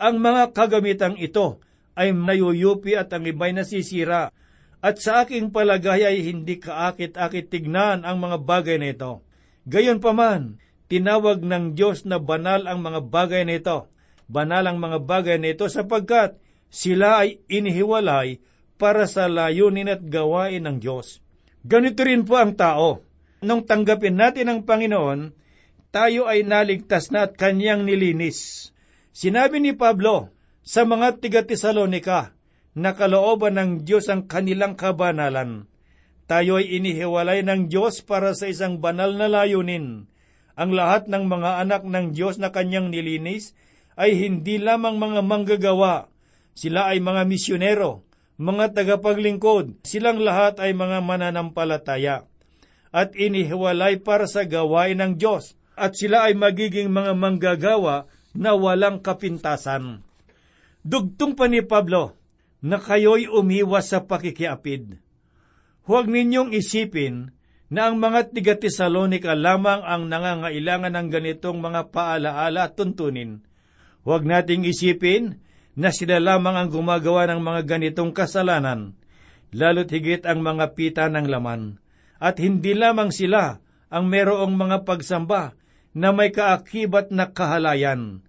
Ang 0.02 0.24
mga 0.24 0.56
kagamitang 0.56 1.20
ito 1.22 1.62
ay 2.00 2.16
nayuyupi 2.16 2.96
at 2.96 3.12
ang 3.12 3.28
iba'y 3.28 3.52
nasisira. 3.52 4.32
At 4.80 5.04
sa 5.04 5.28
aking 5.28 5.52
palagay 5.52 6.08
ay 6.08 6.24
hindi 6.24 6.56
kaakit-akit 6.56 7.52
tignan 7.52 8.08
ang 8.08 8.24
mga 8.24 8.38
bagay 8.40 8.80
na 8.80 8.96
ito. 8.96 9.20
Gayon 9.68 10.00
pa 10.00 10.16
man, 10.16 10.56
tinawag 10.88 11.44
ng 11.44 11.76
Diyos 11.76 12.08
na 12.08 12.16
banal 12.16 12.64
ang 12.64 12.80
mga 12.80 13.04
bagay 13.12 13.44
na 13.44 13.60
ito. 13.60 13.92
Banal 14.32 14.64
ang 14.72 14.80
mga 14.80 15.04
bagay 15.04 15.36
na 15.36 15.52
ito 15.52 15.68
sapagkat 15.68 16.40
sila 16.72 17.28
ay 17.28 17.44
inihiwalay 17.52 18.40
para 18.80 19.04
sa 19.04 19.28
layunin 19.28 19.92
at 19.92 20.00
gawain 20.08 20.64
ng 20.64 20.80
Diyos. 20.80 21.20
Ganito 21.68 22.08
rin 22.08 22.24
po 22.24 22.40
ang 22.40 22.56
tao. 22.56 23.04
Nung 23.40 23.64
tanggapin 23.64 24.20
natin 24.20 24.52
ang 24.52 24.60
Panginoon, 24.68 25.32
tayo 25.96 26.28
ay 26.28 26.44
naligtas 26.44 27.08
na 27.08 27.24
at 27.26 27.40
kanyang 27.40 27.88
nilinis. 27.88 28.72
Sinabi 29.16 29.64
ni 29.64 29.72
Pablo 29.72 30.36
sa 30.60 30.84
mga 30.84 31.24
tiga-Tesalonika 31.24 32.36
na 32.76 32.94
kalooban 32.94 33.56
ng 33.56 33.72
Diyos 33.88 34.12
ang 34.12 34.28
kanilang 34.28 34.76
kabanalan. 34.76 35.66
Tayo 36.30 36.62
ay 36.62 36.78
inihiwalay 36.78 37.42
ng 37.42 37.72
Diyos 37.72 38.06
para 38.06 38.38
sa 38.38 38.46
isang 38.46 38.78
banal 38.78 39.18
na 39.18 39.26
layunin. 39.26 40.06
Ang 40.60 40.72
lahat 40.76 41.10
ng 41.10 41.26
mga 41.26 41.64
anak 41.64 41.88
ng 41.88 42.14
Diyos 42.14 42.38
na 42.38 42.54
kanyang 42.54 42.94
nilinis 42.94 43.58
ay 43.98 44.20
hindi 44.20 44.62
lamang 44.62 45.00
mga 45.00 45.26
manggagawa. 45.26 46.12
Sila 46.54 46.92
ay 46.92 47.02
mga 47.02 47.24
misyonero, 47.24 48.04
mga 48.36 48.78
tagapaglingkod, 48.78 49.82
silang 49.88 50.22
lahat 50.22 50.60
ay 50.62 50.76
mga 50.76 51.02
mananampalataya 51.02 52.29
at 52.90 53.14
inihiwalay 53.14 54.02
para 54.02 54.26
sa 54.26 54.46
gawain 54.46 54.98
ng 54.98 55.14
Diyos 55.18 55.54
at 55.80 55.96
sila 55.96 56.28
ay 56.28 56.36
magiging 56.36 56.92
mga 56.92 57.14
manggagawa 57.16 58.10
na 58.36 58.54
walang 58.54 59.00
kapintasan. 59.00 60.04
Dugtong 60.84 61.34
pa 61.38 61.48
ni 61.48 61.64
Pablo 61.64 62.18
na 62.60 62.82
kayo'y 62.82 63.32
umiwas 63.32 63.94
sa 63.94 64.04
pakikiapid. 64.04 65.00
Huwag 65.88 66.06
ninyong 66.12 66.52
isipin 66.54 67.32
na 67.70 67.90
ang 67.90 68.02
mga 68.02 68.34
tiga 68.34 68.54
Tesalonika 68.58 69.38
lamang 69.38 69.86
ang 69.86 70.10
nangangailangan 70.10 70.94
ng 70.94 71.08
ganitong 71.10 71.58
mga 71.62 71.94
paalaala 71.94 72.68
at 72.68 72.76
tuntunin. 72.76 73.46
Huwag 74.04 74.26
nating 74.26 74.66
isipin 74.66 75.40
na 75.78 75.94
sila 75.94 76.18
lamang 76.18 76.58
ang 76.58 76.70
gumagawa 76.74 77.30
ng 77.30 77.40
mga 77.40 77.62
ganitong 77.64 78.12
kasalanan, 78.12 78.98
lalo't 79.54 79.94
higit 79.94 80.26
ang 80.26 80.44
mga 80.44 80.76
pita 80.76 81.06
ng 81.08 81.30
laman. 81.30 81.78
At 82.20 82.38
hindi 82.44 82.76
lamang 82.76 83.16
sila 83.16 83.64
ang 83.90 84.06
merong 84.12 84.54
mga 84.54 84.84
pagsamba 84.84 85.56
na 85.96 86.14
may 86.14 86.30
kaakibat 86.30 87.10
na 87.10 87.32
kahalayan. 87.32 88.22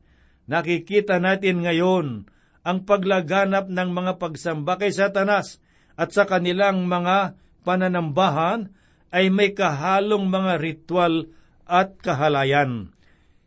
Nakikita 0.47 1.19
natin 1.19 1.67
ngayon 1.67 2.31
ang 2.63 2.79
paglaganap 2.87 3.69
ng 3.69 3.91
mga 3.91 4.13
pagsamba 4.17 4.81
kay 4.81 4.95
Satanas 4.95 5.61
at 5.99 6.15
sa 6.15 6.25
kanilang 6.25 6.87
mga 6.89 7.37
pananambahan 7.67 8.73
ay 9.11 9.29
may 9.29 9.53
kahalong 9.53 10.31
mga 10.31 10.63
ritual 10.63 11.29
at 11.67 11.99
kahalayan. 11.99 12.95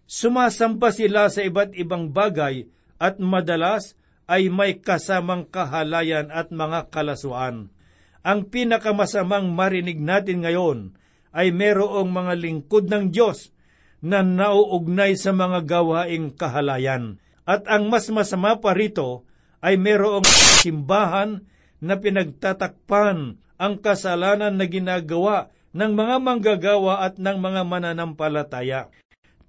Sumasamba 0.05 0.91
sila 0.91 1.31
sa 1.31 1.41
iba't 1.41 1.73
ibang 1.73 2.11
bagay 2.11 2.67
at 2.99 3.17
madalas 3.17 3.95
ay 4.27 4.47
may 4.47 4.79
kasamang 4.79 5.47
kahalayan 5.47 6.31
at 6.31 6.51
mga 6.51 6.91
kalasuan. 6.91 7.71
Ang 8.23 8.47
pinakamasamang 8.47 9.51
marinig 9.51 9.99
natin 9.99 10.47
ngayon 10.47 10.95
ay 11.35 11.51
merong 11.51 12.07
mga 12.07 12.33
lingkod 12.39 12.87
ng 12.87 13.11
Diyos 13.11 13.51
na 13.99 14.23
nauugnay 14.23 15.19
sa 15.19 15.35
mga 15.35 15.67
gawaing 15.67 16.31
kahalayan. 16.31 17.19
At 17.43 17.67
ang 17.67 17.91
mas 17.91 18.07
masama 18.07 18.63
pa 18.63 18.71
rito 18.71 19.27
ay 19.59 19.75
merong 19.75 20.23
simbahan 20.63 21.43
na 21.83 21.99
pinagtatakpan 21.99 23.43
ang 23.59 23.73
kasalanan 23.83 24.55
na 24.55 24.71
ginagawa 24.71 25.51
ng 25.75 25.91
mga 25.91 26.15
manggagawa 26.23 27.03
at 27.03 27.19
ng 27.19 27.37
mga 27.43 27.61
mananampalataya. 27.67 28.87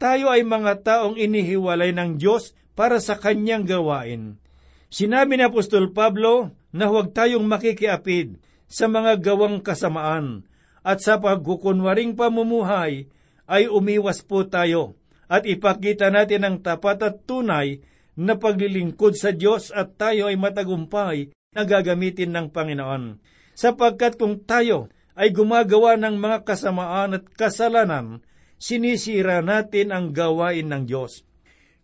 Tayo 0.02 0.34
ay 0.34 0.42
mga 0.42 0.82
taong 0.82 1.14
inihiwalay 1.14 1.94
ng 1.94 2.18
Diyos 2.18 2.58
para 2.74 2.98
sa 2.98 3.14
kanyang 3.14 3.62
gawain. 3.62 4.42
Sinabi 4.90 5.38
ni 5.38 5.46
Apostol 5.46 5.94
Pablo 5.94 6.50
na 6.74 6.90
huwag 6.90 7.14
tayong 7.14 7.46
makikiapid 7.46 8.42
sa 8.74 8.90
mga 8.90 9.22
gawang 9.22 9.62
kasamaan 9.62 10.50
at 10.82 10.98
sa 10.98 11.22
pagkukunwaring 11.22 12.18
pamumuhay 12.18 13.06
ay 13.46 13.70
umiwas 13.70 14.26
po 14.26 14.42
tayo 14.50 14.98
at 15.30 15.46
ipakita 15.46 16.10
natin 16.10 16.42
ang 16.42 16.56
tapat 16.58 16.98
at 17.06 17.22
tunay 17.22 17.86
na 18.18 18.34
paglilingkod 18.34 19.14
sa 19.14 19.30
Diyos 19.30 19.70
at 19.70 19.94
tayo 19.94 20.26
ay 20.26 20.34
matagumpay 20.34 21.30
na 21.54 21.62
gagamitin 21.62 22.34
ng 22.34 22.46
Panginoon. 22.50 23.22
Sapagkat 23.54 24.18
kung 24.18 24.42
tayo 24.42 24.90
ay 25.14 25.30
gumagawa 25.30 25.94
ng 25.94 26.18
mga 26.18 26.42
kasamaan 26.42 27.22
at 27.22 27.24
kasalanan, 27.30 28.26
sinisira 28.58 29.38
natin 29.38 29.94
ang 29.94 30.10
gawain 30.10 30.66
ng 30.66 30.82
Diyos. 30.90 31.22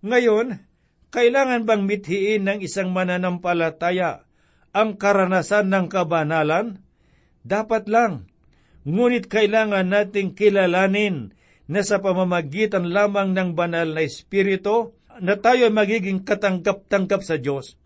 Ngayon, 0.02 0.66
kailangan 1.14 1.62
bang 1.62 1.86
mithiin 1.86 2.42
ng 2.50 2.58
isang 2.66 2.90
mananampalataya 2.90 4.26
ang 4.70 4.98
karanasan 4.98 5.70
ng 5.70 5.86
kabanalan? 5.90 6.82
Dapat 7.42 7.90
lang. 7.90 8.30
Ngunit 8.86 9.28
kailangan 9.28 9.92
nating 9.92 10.32
kilalanin 10.38 11.36
na 11.70 11.84
sa 11.84 12.02
pamamagitan 12.02 12.90
lamang 12.90 13.36
ng 13.36 13.54
banal 13.54 13.94
na 13.94 14.02
Espiritu 14.02 14.96
na 15.20 15.36
tayo 15.36 15.68
ay 15.68 15.74
magiging 15.74 16.24
katanggap-tanggap 16.24 17.20
sa 17.22 17.36
Diyos. 17.36 17.76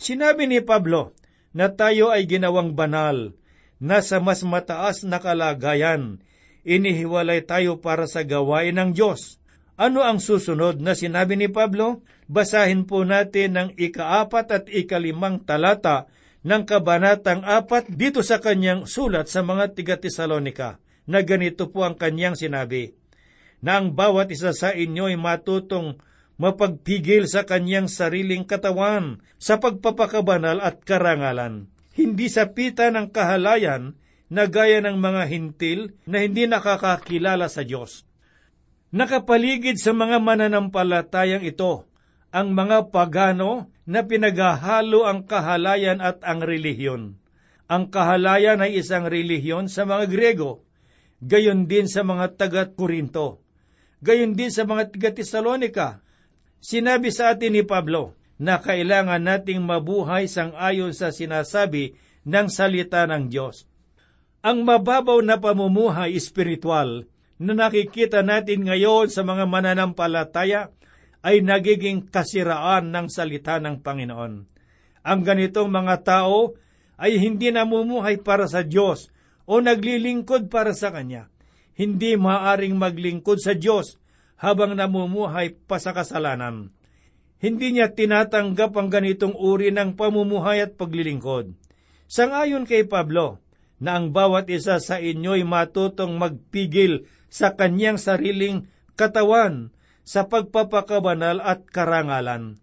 Sinabi 0.00 0.48
ni 0.48 0.64
Pablo 0.64 1.12
na 1.52 1.70
tayo 1.74 2.14
ay 2.14 2.24
ginawang 2.24 2.78
banal, 2.78 3.34
na 3.78 4.02
sa 4.02 4.18
mas 4.18 4.42
mataas 4.42 5.06
na 5.06 5.22
kalagayan, 5.22 6.18
inihiwalay 6.66 7.46
tayo 7.46 7.78
para 7.78 8.10
sa 8.10 8.26
gawain 8.26 8.74
ng 8.74 8.90
Diyos. 8.94 9.38
Ano 9.78 10.02
ang 10.02 10.18
susunod 10.18 10.82
na 10.82 10.98
sinabi 10.98 11.38
ni 11.38 11.46
Pablo? 11.46 12.02
Basahin 12.26 12.90
po 12.90 13.06
natin 13.06 13.54
ang 13.54 13.70
ikaapat 13.78 14.46
at 14.50 14.64
ikalimang 14.66 15.46
talata 15.46 16.10
ng 16.48 16.64
kabanatang 16.64 17.44
apat 17.44 17.92
dito 17.92 18.24
sa 18.24 18.40
kanyang 18.40 18.88
sulat 18.88 19.28
sa 19.28 19.44
mga 19.44 19.76
tiga-Tesalonika, 19.76 20.80
na 21.04 21.20
ganito 21.20 21.68
po 21.68 21.84
ang 21.84 21.92
kanyang 21.92 22.40
sinabi, 22.40 22.96
na 23.60 23.76
ang 23.76 23.92
bawat 23.92 24.32
isa 24.32 24.56
sa 24.56 24.72
inyo 24.72 25.12
ay 25.12 25.20
matutong 25.20 26.00
mapagpigil 26.40 27.28
sa 27.28 27.44
kanyang 27.44 27.90
sariling 27.90 28.48
katawan 28.48 29.20
sa 29.36 29.60
pagpapakabanal 29.60 30.64
at 30.64 30.80
karangalan, 30.88 31.68
hindi 31.92 32.32
sa 32.32 32.48
pita 32.48 32.88
ng 32.88 33.12
kahalayan 33.12 33.98
na 34.32 34.48
gaya 34.48 34.80
ng 34.80 34.96
mga 34.96 35.22
hintil 35.28 35.92
na 36.08 36.24
hindi 36.24 36.48
nakakakilala 36.48 37.50
sa 37.52 37.60
Diyos. 37.60 38.08
Nakapaligid 38.88 39.76
sa 39.76 39.92
mga 39.92 40.16
mananampalatayang 40.16 41.44
ito 41.44 41.84
ang 42.32 42.56
mga 42.56 42.88
pagano 42.88 43.68
na 43.88 44.04
pinaghahalo 44.04 45.08
ang 45.08 45.24
kahalayan 45.24 46.04
at 46.04 46.20
ang 46.20 46.44
relihiyon. 46.44 47.16
Ang 47.72 47.88
kahalayan 47.88 48.60
ay 48.60 48.76
isang 48.76 49.08
relihiyon 49.08 49.72
sa 49.72 49.88
mga 49.88 50.12
Grego, 50.12 50.68
gayon 51.24 51.64
din 51.64 51.88
sa 51.88 52.04
mga 52.04 52.36
taga-Korinto, 52.36 53.40
gayon 54.04 54.36
din 54.36 54.52
sa 54.52 54.68
mga 54.68 54.92
taga-Tesalonika. 54.92 56.04
Sinabi 56.60 57.08
sa 57.08 57.32
atin 57.32 57.56
ni 57.56 57.64
Pablo 57.64 58.12
na 58.36 58.60
kailangan 58.60 59.24
nating 59.24 59.64
mabuhay 59.64 60.28
sang 60.28 60.52
ayon 60.52 60.92
sa 60.92 61.08
sinasabi 61.08 61.96
ng 62.28 62.46
salita 62.52 63.08
ng 63.08 63.32
Diyos. 63.32 63.64
Ang 64.44 64.68
mababaw 64.68 65.18
na 65.24 65.40
pamumuhay 65.40 66.12
espiritual 66.12 67.08
na 67.40 67.52
nakikita 67.56 68.20
natin 68.20 68.68
ngayon 68.68 69.08
sa 69.08 69.24
mga 69.24 69.48
mananampalataya 69.48 70.70
ay 71.22 71.42
nagiging 71.42 72.06
kasiraan 72.08 72.94
ng 72.94 73.06
salita 73.10 73.58
ng 73.58 73.82
Panginoon. 73.82 74.32
Ang 75.02 75.20
ganitong 75.24 75.70
mga 75.70 76.04
tao 76.06 76.54
ay 76.98 77.18
hindi 77.18 77.50
namumuhay 77.50 78.20
para 78.22 78.46
sa 78.50 78.66
Diyos 78.66 79.10
o 79.48 79.62
naglilingkod 79.62 80.50
para 80.50 80.74
sa 80.74 80.90
Kanya. 80.90 81.30
Hindi 81.78 82.18
maaring 82.18 82.74
maglingkod 82.74 83.38
sa 83.38 83.54
Diyos 83.54 83.96
habang 84.38 84.74
namumuhay 84.74 85.54
pa 85.54 85.78
sa 85.78 85.94
kasalanan. 85.94 86.74
Hindi 87.38 87.78
niya 87.78 87.94
tinatanggap 87.94 88.74
ang 88.74 88.90
ganitong 88.90 89.34
uri 89.38 89.70
ng 89.70 89.94
pamumuhay 89.94 90.58
at 90.58 90.74
paglilingkod. 90.74 91.54
Sangayon 92.10 92.66
kay 92.66 92.82
Pablo, 92.82 93.38
na 93.78 93.98
ang 93.98 94.10
bawat 94.10 94.50
isa 94.50 94.82
sa 94.82 94.98
inyo'y 94.98 95.46
matutong 95.46 96.18
magpigil 96.18 97.06
sa 97.30 97.54
kanyang 97.54 97.94
sariling 97.94 98.66
katawan 98.98 99.70
sa 100.08 100.24
pagpapakabanal 100.24 101.44
at 101.44 101.68
karangalan. 101.68 102.56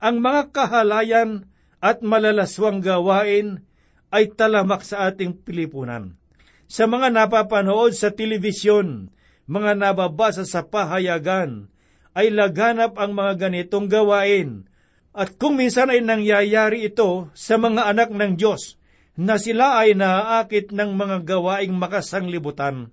Ang 0.00 0.16
mga 0.24 0.48
kahalayan 0.56 1.44
at 1.84 2.00
malalaswang 2.00 2.80
gawain 2.80 3.60
ay 4.08 4.32
talamak 4.32 4.80
sa 4.80 5.12
ating 5.12 5.44
pilipunan. 5.44 6.16
Sa 6.64 6.88
mga 6.88 7.12
napapanood 7.12 7.92
sa 7.92 8.08
telebisyon, 8.08 9.12
mga 9.44 9.76
nababasa 9.76 10.48
sa 10.48 10.64
pahayagan, 10.64 11.68
ay 12.16 12.32
laganap 12.32 12.96
ang 12.96 13.12
mga 13.12 13.44
ganitong 13.44 13.84
gawain. 13.84 14.64
At 15.12 15.36
kung 15.36 15.60
minsan 15.60 15.92
ay 15.92 16.00
nangyayari 16.00 16.88
ito 16.88 17.28
sa 17.36 17.60
mga 17.60 17.92
anak 17.92 18.08
ng 18.08 18.40
Diyos, 18.40 18.80
na 19.14 19.36
sila 19.36 19.84
ay 19.84 19.94
naaakit 19.94 20.72
ng 20.72 20.90
mga 20.96 21.28
gawaing 21.28 21.76
makasanglibutan. 21.76 22.90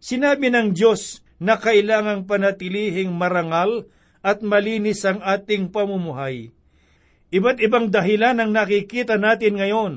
Sinabi 0.00 0.48
ng 0.48 0.72
Diyos 0.72 1.20
na 1.40 1.56
kailangang 1.56 2.28
panatilihing 2.28 3.10
marangal 3.16 3.88
at 4.20 4.44
malinis 4.44 5.02
ang 5.08 5.24
ating 5.24 5.72
pamumuhay. 5.72 6.52
Iba't 7.32 7.58
ibang 7.64 7.88
dahilan 7.88 8.36
ang 8.36 8.50
nakikita 8.52 9.16
natin 9.16 9.56
ngayon 9.56 9.92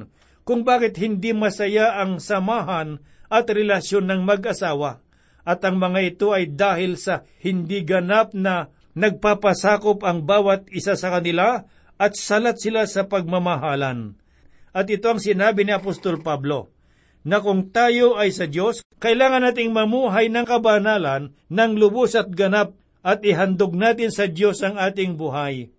kung 0.48 0.64
bakit 0.64 0.96
hindi 0.98 1.36
masaya 1.36 2.00
ang 2.00 2.24
samahan 2.24 3.04
at 3.28 3.46
relasyon 3.52 4.08
ng 4.08 4.22
mag-asawa. 4.24 5.04
At 5.44 5.60
ang 5.68 5.76
mga 5.76 6.00
ito 6.16 6.32
ay 6.32 6.56
dahil 6.56 6.96
sa 6.96 7.28
hindi 7.44 7.84
ganap 7.84 8.32
na 8.32 8.72
nagpapasakop 8.96 10.08
ang 10.08 10.24
bawat 10.24 10.72
isa 10.72 10.96
sa 10.96 11.20
kanila 11.20 11.68
at 12.00 12.16
salat 12.16 12.64
sila 12.64 12.88
sa 12.88 13.12
pagmamahalan. 13.12 14.16
At 14.72 14.88
ito 14.88 15.12
ang 15.12 15.20
sinabi 15.20 15.68
ni 15.68 15.76
Apostol 15.76 16.24
Pablo, 16.24 16.72
na 17.24 17.40
kung 17.40 17.72
tayo 17.72 18.20
ay 18.20 18.36
sa 18.36 18.46
Diyos, 18.48 18.84
kailangan 19.00 19.48
nating 19.48 19.72
mamuhay 19.72 20.28
ng 20.28 20.44
kabanalan 20.44 21.32
ng 21.48 21.72
lubos 21.80 22.16
at 22.20 22.32
ganap 22.32 22.76
at 23.04 23.24
ihandog 23.24 23.76
natin 23.76 24.12
sa 24.12 24.28
Diyos 24.28 24.64
ang 24.64 24.80
ating 24.80 25.16
buhay. 25.16 25.72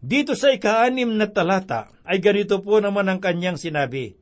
Dito 0.00 0.36
sa 0.36 0.52
ikaanim 0.52 1.16
na 1.16 1.28
talata 1.28 1.92
ay 2.04 2.20
ganito 2.20 2.60
po 2.60 2.80
naman 2.80 3.08
ang 3.08 3.20
kanyang 3.20 3.56
sinabi, 3.56 4.16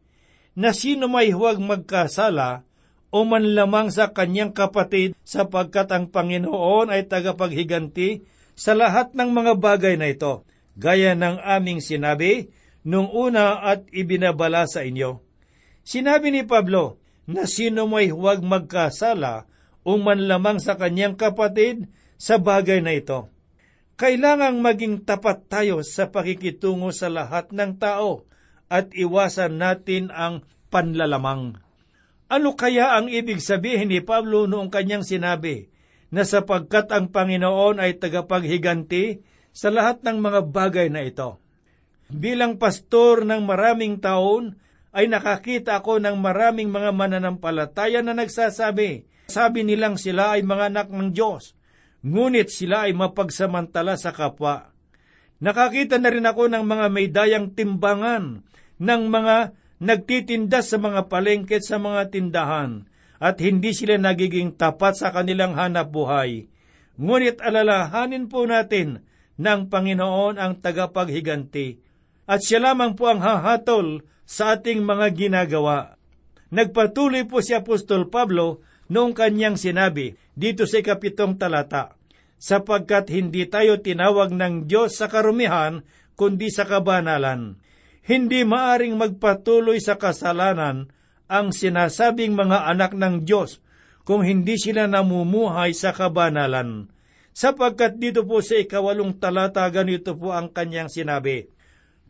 na 0.54 0.70
sino 0.70 1.10
may 1.10 1.34
huwag 1.34 1.58
magkasala 1.58 2.62
o 3.10 3.26
man 3.26 3.54
lamang 3.54 3.90
sa 3.90 4.14
kanyang 4.14 4.54
kapatid 4.54 5.18
sapagkat 5.26 5.90
ang 5.90 6.10
Panginoon 6.10 6.90
ay 6.90 7.06
tagapaghiganti 7.10 8.22
sa 8.54 8.74
lahat 8.74 9.14
ng 9.18 9.30
mga 9.34 9.52
bagay 9.58 9.94
na 9.98 10.10
ito, 10.10 10.46
gaya 10.78 11.18
ng 11.18 11.42
aming 11.42 11.82
sinabi 11.82 12.54
nung 12.86 13.10
una 13.10 13.62
at 13.62 13.86
ibinabala 13.90 14.66
sa 14.70 14.86
inyo. 14.86 15.23
Sinabi 15.84 16.32
ni 16.32 16.42
Pablo 16.48 16.96
na 17.28 17.44
sino 17.44 17.84
may 17.84 18.08
huwag 18.08 18.40
magkasala 18.40 19.44
o 19.84 20.00
man 20.00 20.24
lamang 20.24 20.56
sa 20.56 20.80
kanyang 20.80 21.14
kapatid 21.14 21.92
sa 22.16 22.40
bagay 22.40 22.80
na 22.80 22.96
ito. 22.96 23.28
Kailangang 23.94 24.58
maging 24.58 25.06
tapat 25.06 25.46
tayo 25.46 25.84
sa 25.86 26.10
pakikitungo 26.10 26.90
sa 26.90 27.12
lahat 27.12 27.54
ng 27.54 27.78
tao 27.78 28.26
at 28.66 28.90
iwasan 28.90 29.60
natin 29.60 30.10
ang 30.10 30.42
panlalamang. 30.72 31.62
Ano 32.26 32.58
kaya 32.58 32.98
ang 32.98 33.06
ibig 33.06 33.38
sabihin 33.38 33.92
ni 33.92 34.00
Pablo 34.02 34.48
noong 34.50 34.72
kanyang 34.72 35.06
sinabi 35.06 35.70
na 36.10 36.26
sapagkat 36.26 36.90
ang 36.90 37.12
Panginoon 37.12 37.78
ay 37.78 38.00
tagapaghiganti 38.00 39.22
sa 39.54 39.70
lahat 39.70 40.02
ng 40.02 40.18
mga 40.18 40.40
bagay 40.50 40.88
na 40.90 41.06
ito? 41.06 41.38
Bilang 42.10 42.58
pastor 42.58 43.22
ng 43.22 43.46
maraming 43.46 44.02
taon, 44.02 44.58
ay 44.94 45.10
nakakita 45.10 45.82
ako 45.82 45.98
ng 45.98 46.16
maraming 46.22 46.70
mga 46.70 46.94
mananampalataya 46.94 48.00
na 48.00 48.14
nagsasabi, 48.14 49.10
sabi 49.26 49.66
nilang 49.66 49.98
sila 49.98 50.38
ay 50.38 50.46
mga 50.46 50.70
anak 50.70 50.88
ng 50.94 51.10
Diyos, 51.10 51.58
ngunit 52.06 52.54
sila 52.54 52.86
ay 52.86 52.94
mapagsamantala 52.94 53.98
sa 53.98 54.14
kapwa. 54.14 54.70
Nakakita 55.42 55.98
na 55.98 56.14
rin 56.14 56.22
ako 56.22 56.46
ng 56.46 56.62
mga 56.62 56.86
may 56.94 57.10
dayang 57.10 57.50
timbangan 57.58 58.46
ng 58.78 59.02
mga 59.10 59.36
nagtitinda 59.82 60.62
sa 60.62 60.78
mga 60.78 61.10
palengke 61.10 61.58
sa 61.58 61.82
mga 61.82 62.14
tindahan 62.14 62.86
at 63.18 63.42
hindi 63.42 63.74
sila 63.74 63.98
nagiging 63.98 64.54
tapat 64.54 64.94
sa 64.94 65.10
kanilang 65.10 65.58
hanap 65.58 65.90
buhay. 65.90 66.46
Ngunit 66.94 67.42
alalahanin 67.42 68.30
po 68.30 68.46
natin 68.46 69.02
ng 69.34 69.66
Panginoon 69.66 70.38
ang 70.38 70.62
tagapaghiganti 70.62 71.82
at 72.30 72.40
siya 72.40 72.62
lamang 72.62 72.94
po 72.94 73.10
ang 73.10 73.18
hahatol 73.18 74.06
sa 74.24 74.56
ating 74.56 74.84
mga 74.84 75.06
ginagawa. 75.14 75.96
Nagpatuloy 76.52 77.28
po 77.28 77.40
si 77.40 77.52
Apostol 77.56 78.08
Pablo 78.08 78.64
noong 78.88 79.16
kanyang 79.16 79.56
sinabi 79.56 80.16
dito 80.36 80.68
sa 80.68 80.80
ikapitong 80.80 81.40
talata, 81.40 81.96
sapagkat 82.36 83.08
hindi 83.08 83.48
tayo 83.48 83.80
tinawag 83.80 84.34
ng 84.34 84.68
Diyos 84.68 85.00
sa 85.00 85.08
karumihan, 85.08 85.84
kundi 86.14 86.52
sa 86.52 86.68
kabanalan. 86.68 87.58
Hindi 88.04 88.44
maaring 88.44 89.00
magpatuloy 89.00 89.80
sa 89.80 89.96
kasalanan 89.96 90.92
ang 91.24 91.56
sinasabing 91.56 92.36
mga 92.36 92.68
anak 92.68 92.92
ng 92.92 93.24
Diyos 93.24 93.64
kung 94.04 94.20
hindi 94.20 94.60
sila 94.60 94.84
namumuhay 94.84 95.72
sa 95.72 95.96
kabanalan. 95.96 96.92
Sapagkat 97.34 97.98
dito 97.98 98.22
po 98.28 98.44
sa 98.44 98.60
ikawalong 98.60 99.16
talata 99.18 99.64
ganito 99.72 100.14
po 100.14 100.30
ang 100.36 100.52
kanyang 100.52 100.92
sinabi, 100.92 101.48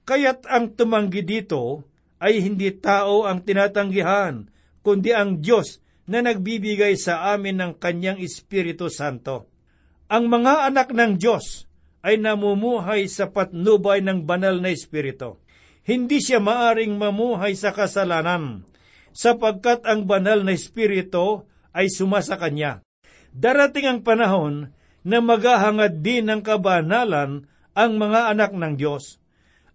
Kaya't 0.05 0.45
ang 0.51 0.77
tumanggi 0.77 1.25
dito 1.25 1.94
ay 2.25 2.41
hindi 2.41 2.73
tao 2.73 3.29
ang 3.29 3.45
tinatanggihan, 3.45 4.49
kundi 4.81 5.13
ang 5.13 5.45
Diyos 5.45 5.85
na 6.09 6.25
nagbibigay 6.25 6.97
sa 6.97 7.37
amin 7.37 7.61
ng 7.61 7.73
kanyang 7.77 8.17
Espiritu 8.17 8.89
Santo. 8.89 9.53
Ang 10.09 10.33
mga 10.33 10.73
anak 10.73 10.89
ng 10.97 11.21
Diyos 11.21 11.69
ay 12.01 12.17
namumuhay 12.17 13.13
sa 13.13 13.29
patnubay 13.29 14.01
ng 14.01 14.25
banal 14.25 14.57
na 14.65 14.73
Espiritu. 14.73 15.37
Hindi 15.85 16.25
siya 16.25 16.41
maaring 16.41 16.97
mamuhay 16.97 17.53
sa 17.61 17.77
kasalanan, 17.77 18.65
sapagkat 19.13 19.85
ang 19.85 20.09
banal 20.09 20.41
na 20.49 20.57
Espiritu 20.57 21.45
ay 21.77 21.93
sumasa 21.93 22.41
kanya. 22.41 22.81
Darating 23.37 23.85
ang 23.85 24.01
panahon 24.01 24.73
na 25.05 25.21
maghahangad 25.21 26.01
din 26.01 26.33
ng 26.33 26.41
kabanalan 26.41 27.45
ang 27.77 27.93
mga 28.01 28.33
anak 28.33 28.57
ng 28.57 28.81
Diyos. 28.81 29.21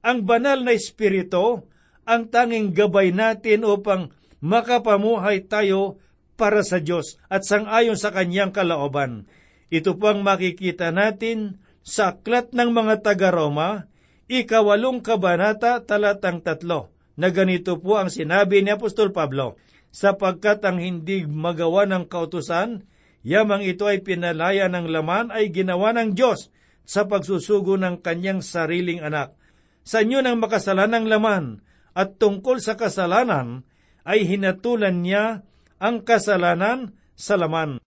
Ang 0.01 0.25
banal 0.25 0.65
na 0.65 0.73
Espiritu 0.73 1.69
ang 2.09 2.33
tanging 2.33 2.73
gabay 2.73 3.13
natin 3.13 3.61
upang 3.61 4.09
makapamuhay 4.41 5.45
tayo 5.45 6.01
para 6.33 6.65
sa 6.65 6.81
Diyos 6.81 7.21
at 7.29 7.45
sangayon 7.45 7.99
sa 7.99 8.09
kanyang 8.09 8.49
kalaoban. 8.49 9.29
Ito 9.69 10.01
po 10.01 10.09
ang 10.09 10.25
makikita 10.25 10.89
natin 10.89 11.61
sa 11.85 12.17
aklat 12.17 12.49
ng 12.57 12.73
mga 12.73 13.05
taga-Roma, 13.05 13.85
ikawalong 14.25 15.05
kabanata 15.05 15.85
talatang 15.85 16.41
tatlo, 16.41 16.89
na 17.13 17.29
ganito 17.29 17.77
po 17.77 18.01
ang 18.01 18.09
sinabi 18.09 18.65
ni 18.65 18.73
Apostol 18.73 19.13
Pablo, 19.13 19.61
sapagkat 19.93 20.65
ang 20.65 20.81
hindi 20.81 21.29
magawa 21.29 21.85
ng 21.85 22.09
kautusan, 22.09 22.89
yamang 23.21 23.61
ito 23.61 23.85
ay 23.85 24.01
pinalaya 24.01 24.65
ng 24.65 24.89
laman 24.89 25.29
ay 25.29 25.53
ginawa 25.53 25.93
ng 25.93 26.17
Diyos 26.17 26.49
sa 26.89 27.05
pagsusugo 27.05 27.77
ng 27.77 28.01
kanyang 28.01 28.41
sariling 28.41 29.05
anak. 29.05 29.37
Sa 29.85 30.01
inyo 30.01 30.25
ng 30.25 30.37
makasalanang 30.41 31.05
laman 31.05 31.61
at 31.99 32.15
tungkol 32.15 32.63
sa 32.63 32.79
kasalanan 32.79 33.67
ay 34.07 34.23
hinatulan 34.23 35.03
niya 35.03 35.43
ang 35.83 36.07
kasalanan 36.07 36.95
sa 37.19 37.35
laman. 37.35 37.83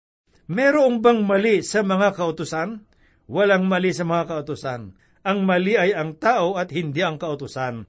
Merong 0.47 1.03
bang 1.03 1.27
mali 1.27 1.59
sa 1.59 1.83
mga 1.83 2.15
kautusan? 2.15 2.87
Walang 3.27 3.67
mali 3.67 3.91
sa 3.91 4.07
mga 4.07 4.31
kautusan. 4.31 4.95
Ang 5.27 5.39
mali 5.43 5.75
ay 5.75 5.91
ang 5.91 6.15
tao 6.15 6.55
at 6.55 6.71
hindi 6.71 7.03
ang 7.03 7.19
kautusan. 7.19 7.83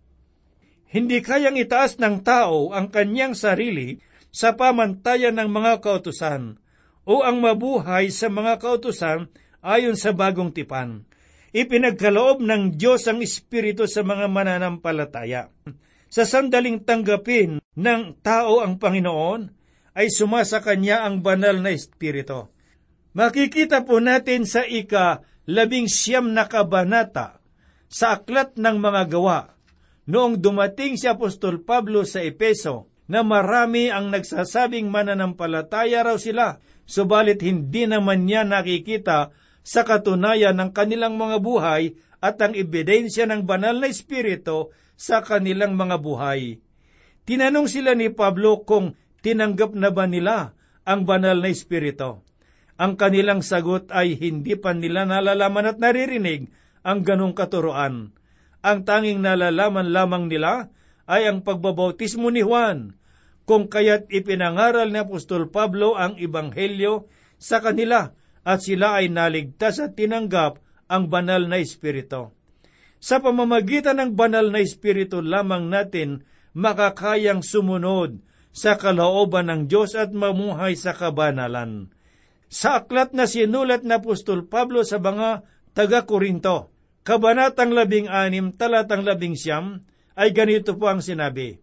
Hindi 0.91 1.23
kayang 1.23 1.55
itaas 1.55 2.03
ng 2.03 2.27
tao 2.27 2.75
ang 2.75 2.91
kanyang 2.91 3.39
sarili 3.39 4.03
sa 4.35 4.59
pamantayan 4.59 5.39
ng 5.39 5.47
mga 5.47 5.79
kautusan 5.79 6.59
o 7.07 7.23
ang 7.23 7.39
mabuhay 7.39 8.11
sa 8.11 8.27
mga 8.27 8.59
kautusan 8.59 9.31
ayon 9.63 9.95
sa 9.95 10.11
bagong 10.11 10.51
tipan. 10.51 11.07
Ipinagkaloob 11.55 12.43
ng 12.43 12.75
Diyos 12.75 13.07
ang 13.07 13.23
Espiritu 13.23 13.87
sa 13.87 14.03
mga 14.03 14.27
mananampalataya. 14.27 15.55
Sa 16.09 16.25
sandaling 16.25 16.89
tanggapin 16.89 17.61
ng 17.61 18.03
tao 18.25 18.65
ang 18.65 18.81
Panginoon, 18.81 19.53
ay 19.99 20.09
sumasa 20.09 20.65
kanya 20.65 21.05
ang 21.05 21.21
banal 21.21 21.61
na 21.61 21.75
Espiritu. 21.75 22.49
Makikita 23.19 23.83
po 23.83 23.99
natin 23.99 24.47
sa 24.47 24.63
ika 24.63 25.27
labing 25.51 25.91
siyam 25.91 26.31
na 26.31 26.47
kabanata 26.47 27.43
sa 27.91 28.21
aklat 28.21 28.55
ng 28.61 28.77
mga 28.79 29.03
gawa 29.11 29.59
noong 30.09 30.39
dumating 30.39 30.95
si 30.95 31.11
Apostol 31.11 31.61
Pablo 31.67 32.07
sa 32.07 32.23
Epeso 32.23 32.89
na 33.09 33.25
marami 33.25 33.89
ang 33.89 34.13
nagsasabing 34.13 34.93
mananampalataya 34.93 36.05
raw 36.05 36.17
sila, 36.21 36.61
subalit 36.85 37.41
hindi 37.41 37.89
naman 37.89 38.29
niya 38.29 38.45
nakikita 38.45 39.33
sa 39.65 39.83
katunayan 39.85 40.57
ng 40.57 40.71
kanilang 40.73 41.17
mga 41.17 41.41
buhay 41.41 41.97
at 42.19 42.39
ang 42.43 42.55
ebidensya 42.55 43.27
ng 43.31 43.47
banal 43.47 43.79
na 43.79 43.89
Espiritu 43.91 44.75
sa 44.99 45.23
kanilang 45.23 45.79
mga 45.79 46.03
buhay. 46.03 46.59
Tinanong 47.23 47.69
sila 47.71 47.95
ni 47.95 48.11
Pablo 48.11 48.67
kung 48.67 48.99
tinanggap 49.23 49.77
na 49.77 49.95
ba 49.95 50.09
nila 50.09 50.57
ang 50.83 51.05
banal 51.07 51.39
na 51.39 51.53
Espiritu? 51.53 52.25
Ang 52.79 52.95
kanilang 52.95 53.43
sagot 53.43 53.91
ay 53.91 54.19
hindi 54.19 54.55
pa 54.55 54.75
nila 54.75 55.03
nalalaman 55.07 55.75
at 55.75 55.79
naririnig 55.83 56.51
ang 56.87 57.03
ganong 57.03 57.35
katuroan. 57.35 58.15
Ang 58.63 58.79
tanging 58.87 59.23
nalalaman 59.23 59.91
lamang 59.91 60.31
nila 60.31 60.71
ay 61.07 61.27
ang 61.27 61.43
pagbabautismo 61.43 62.31
ni 62.31 62.43
Juan, 62.43 62.99
kung 63.49 63.67
kaya't 63.67 64.13
ipinangaral 64.13 64.93
ni 64.93 65.01
Apostol 65.01 65.49
Pablo 65.49 65.97
ang 65.97 66.21
Ibanghelyo 66.21 67.09
sa 67.41 67.65
kanila 67.65 68.13
at 68.45 68.61
sila 68.61 69.01
ay 69.01 69.09
naligtas 69.09 69.81
at 69.81 69.97
tinanggap 69.97 70.61
ang 70.89 71.13
banal 71.13 71.47
na 71.47 71.61
Espiritu. 71.61 72.35
Sa 72.99 73.23
pamamagitan 73.23 74.03
ng 74.03 74.11
banal 74.19 74.51
na 74.51 74.59
Espiritu 74.59 75.23
lamang 75.23 75.71
natin 75.71 76.27
makakayang 76.57 77.47
sumunod 77.47 78.19
sa 78.51 78.75
kalooban 78.75 79.47
ng 79.53 79.63
Diyos 79.71 79.95
at 79.95 80.11
mamuhay 80.11 80.75
sa 80.75 80.97
kabanalan. 80.97 81.95
Sa 82.51 82.83
aklat 82.83 83.15
na 83.15 83.29
sinulat 83.29 83.85
na 83.87 84.03
Apostol 84.03 84.49
Pablo 84.49 84.83
sa 84.83 84.99
mga 84.99 85.47
taga-Korinto, 85.77 86.75
Kabanatang 87.09 87.73
labing 87.73 88.05
anim, 88.13 88.53
talatang 88.53 89.01
labing 89.01 89.33
siyam, 89.33 89.81
ay 90.13 90.29
ganito 90.37 90.77
po 90.77 90.93
ang 90.93 91.01
sinabi, 91.01 91.57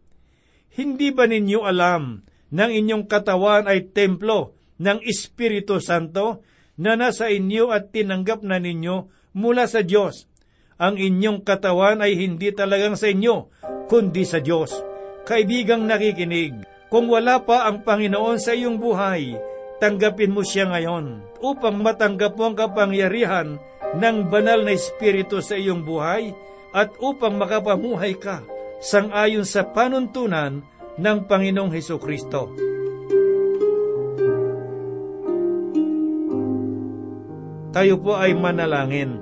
Hindi 0.74 1.14
ba 1.14 1.30
ninyo 1.30 1.62
alam 1.62 2.26
ng 2.50 2.72
inyong 2.74 3.06
katawan 3.06 3.70
ay 3.70 3.94
templo 3.94 4.58
ng 4.82 5.06
Espiritu 5.06 5.78
Santo 5.78 6.42
na 6.76 7.00
nasa 7.00 7.32
inyo 7.32 7.72
at 7.72 7.92
tinanggap 7.92 8.44
na 8.44 8.60
ninyo 8.60 9.08
mula 9.36 9.68
sa 9.68 9.84
Diyos? 9.84 10.28
Ang 10.76 11.00
inyong 11.00 11.48
katawan 11.48 12.04
ay 12.04 12.20
hindi 12.20 12.52
talagang 12.52 13.00
sa 13.00 13.08
inyo, 13.08 13.48
kundi 13.88 14.28
sa 14.28 14.44
Diyos. 14.44 14.76
Kaibigang 15.24 15.88
nakikinig, 15.88 16.68
kung 16.92 17.08
wala 17.08 17.42
pa 17.42 17.66
ang 17.66 17.82
Panginoon 17.88 18.38
sa 18.38 18.52
iyong 18.52 18.78
buhay, 18.78 19.40
tanggapin 19.80 20.36
mo 20.36 20.44
siya 20.44 20.68
ngayon 20.70 21.24
upang 21.40 21.80
matanggap 21.80 22.36
mo 22.36 22.52
ang 22.52 22.56
kapangyarihan 22.60 23.58
ng 23.96 24.18
banal 24.28 24.68
na 24.68 24.76
Espiritu 24.76 25.40
sa 25.40 25.56
iyong 25.56 25.84
buhay 25.84 26.36
at 26.76 26.92
upang 27.00 27.40
makapamuhay 27.40 28.20
ka 28.20 28.44
sangayon 28.84 29.48
sa 29.48 29.64
panuntunan 29.72 30.60
ng 31.00 31.18
Panginoong 31.28 31.72
Heso 31.72 31.96
Kristo. 32.00 32.52
Tayo 37.76 38.00
po 38.00 38.16
ay 38.16 38.32
manalangin. 38.32 39.20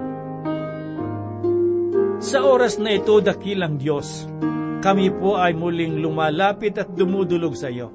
Sa 2.21 2.45
oras 2.45 2.77
na 2.77 2.93
ito, 2.93 3.17
dakilang 3.17 3.81
Diyos, 3.81 4.29
kami 4.85 5.09
po 5.09 5.41
ay 5.41 5.57
muling 5.57 5.97
lumalapit 5.97 6.77
at 6.77 6.93
dumudulog 6.93 7.57
sa 7.57 7.73
iyo. 7.73 7.89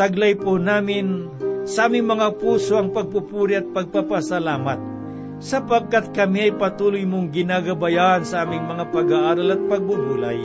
Taglay 0.00 0.32
po 0.32 0.56
namin 0.56 1.28
sa 1.68 1.92
aming 1.92 2.08
mga 2.08 2.40
puso 2.40 2.80
ang 2.80 2.88
pagpupuri 2.88 3.60
at 3.60 3.68
pagpapasalamat 3.68 4.80
sapagkat 5.44 6.08
kami 6.16 6.48
ay 6.48 6.52
patuloy 6.56 7.04
mong 7.04 7.28
ginagabayan 7.28 8.24
sa 8.24 8.48
aming 8.48 8.64
mga 8.64 8.88
pag-aaral 8.88 9.60
at 9.60 9.62
pagbubulay. 9.68 10.40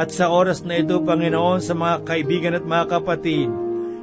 At 0.00 0.08
sa 0.08 0.32
oras 0.32 0.64
na 0.64 0.80
ito, 0.80 1.04
Panginoon, 1.04 1.60
sa 1.60 1.76
mga 1.76 2.08
kaibigan 2.08 2.56
at 2.56 2.64
mga 2.64 2.88
kapatid 2.88 3.52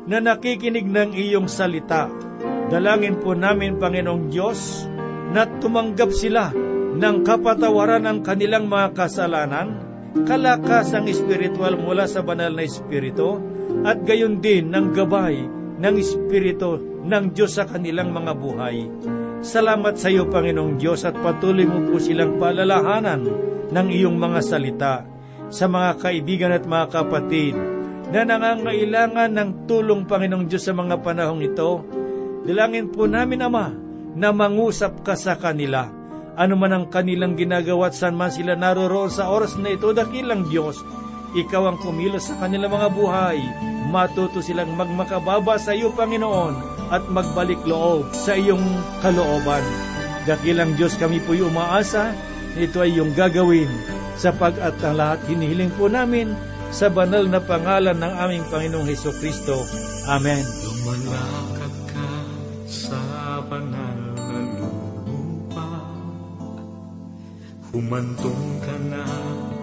na 0.05 0.21
nakikinig 0.21 0.85
ng 0.85 1.17
iyong 1.17 1.49
salita, 1.49 2.05
dalangin 2.69 3.19
po 3.19 3.33
namin, 3.33 3.79
Panginoong 3.79 4.29
Diyos, 4.31 4.87
na 5.33 5.49
tumanggap 5.59 6.13
sila 6.13 6.53
ng 6.93 7.25
kapatawaran 7.25 8.05
ng 8.05 8.19
kanilang 8.21 8.69
mga 8.69 8.93
kasalanan, 8.93 9.81
kalakas 10.29 10.93
ang 10.93 11.09
espiritual 11.09 11.73
mula 11.73 12.05
sa 12.05 12.21
banal 12.21 12.53
na 12.53 12.63
espiritu, 12.63 13.41
at 13.81 14.05
gayon 14.05 14.37
din 14.37 14.69
ng 14.69 14.93
gabay 14.93 15.63
ng 15.81 15.95
Espiritu 15.97 16.77
ng 17.03 17.33
Diyos 17.33 17.57
sa 17.57 17.67
kanilang 17.67 18.13
mga 18.13 18.31
buhay. 18.37 18.87
Salamat 19.43 19.99
sa 19.99 20.07
iyo, 20.07 20.29
Panginoong 20.29 20.79
Diyos, 20.79 21.03
at 21.03 21.17
patuloy 21.19 21.67
mo 21.67 21.83
po 21.91 21.99
silang 21.99 22.39
palalahanan 22.39 23.27
ng 23.73 23.87
iyong 23.91 24.15
mga 24.15 24.39
salita 24.39 25.03
sa 25.51 25.67
mga 25.67 25.99
kaibigan 25.99 26.55
at 26.55 26.63
mga 26.63 26.87
kapatid 26.87 27.57
na 28.13 28.23
nangangailangan 28.23 29.33
ng 29.35 29.49
tulong, 29.67 30.07
Panginoong 30.07 30.47
Diyos, 30.47 30.63
sa 30.63 30.71
mga 30.71 31.01
panahong 31.03 31.43
ito. 31.43 31.83
Dalangin 32.43 32.91
po 32.91 33.07
namin, 33.07 33.43
Ama, 33.43 33.71
na 34.13 34.29
mangusap 34.35 35.01
ka 35.01 35.15
sa 35.15 35.39
kanila. 35.39 35.87
Ano 36.33 36.57
man 36.57 36.73
ang 36.73 36.85
kanilang 36.89 37.39
ginagawa 37.39 37.89
at 37.89 37.95
saan 37.95 38.17
man 38.17 38.33
sila 38.33 38.57
naroroon 38.57 39.09
sa 39.09 39.29
oras 39.31 39.55
na 39.55 39.73
ito, 39.73 39.93
dakilang 39.93 40.49
Diyos, 40.49 40.81
ikaw 41.33 41.71
ang 41.71 41.77
kumilos 41.81 42.29
sa 42.29 42.37
kanilang 42.41 42.73
mga 42.73 42.89
buhay 42.93 43.39
matuto 43.93 44.41
silang 44.41 44.73
magmakababa 44.73 45.61
sa 45.61 45.77
iyo, 45.77 45.93
Panginoon, 45.93 46.57
at 46.89 47.05
magbalik 47.13 47.61
loob 47.69 48.09
sa 48.09 48.33
iyong 48.33 48.63
kalooban. 49.05 49.61
Dakilang 50.25 50.73
Diyos 50.73 50.97
kami 50.97 51.21
po'y 51.21 51.45
umaasa, 51.45 52.15
ito 52.57 52.81
ay 52.81 52.97
iyong 52.97 53.13
gagawin, 53.13 53.69
sapag 54.17 54.57
at 54.57 54.77
ang 54.81 54.97
lahat 54.97 55.21
hinihiling 55.29 55.73
po 55.77 55.85
namin 55.85 56.31
sa 56.73 56.89
banal 56.89 57.29
na 57.29 57.37
pangalan 57.37 57.97
ng 58.01 58.13
aming 58.17 58.45
Panginoong 58.49 58.89
Heso 58.89 59.13
Kristo. 59.21 59.61
Amen. 60.09 60.41
Lumalakad 60.41 61.45
ka 61.59 61.62
sa 62.67 63.39
banal 63.47 63.99
na 64.15 64.39
lupa 64.59 65.93
Humantong 67.73 68.61
ka 68.61 68.77
na 68.85 69.01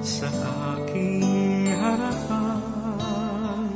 sa 0.02 0.26
aking 0.74 1.70
harapan. 1.70 3.70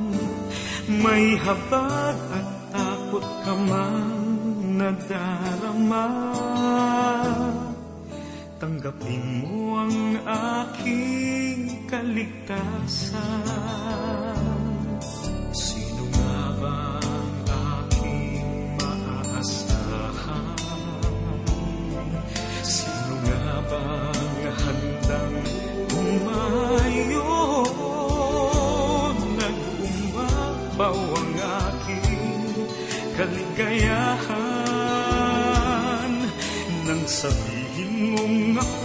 May 0.90 1.38
habag 1.38 2.18
at 2.34 2.48
takot 2.74 3.22
ka 3.46 3.54
man 3.54 4.10
nadarama. 4.74 6.34
Tanggapin 8.58 9.46
mo 9.46 9.86
ang 9.86 10.18
aking 10.26 11.86
kaligtasan 11.86 13.54
Nag-umabaw 30.84 31.16
ang 31.16 31.32
aking 31.40 32.20
kaligayahan. 33.16 34.28
Nang 36.84 37.08
sabihin 37.08 38.12
mong 38.12 38.60
ako'y 38.60 38.83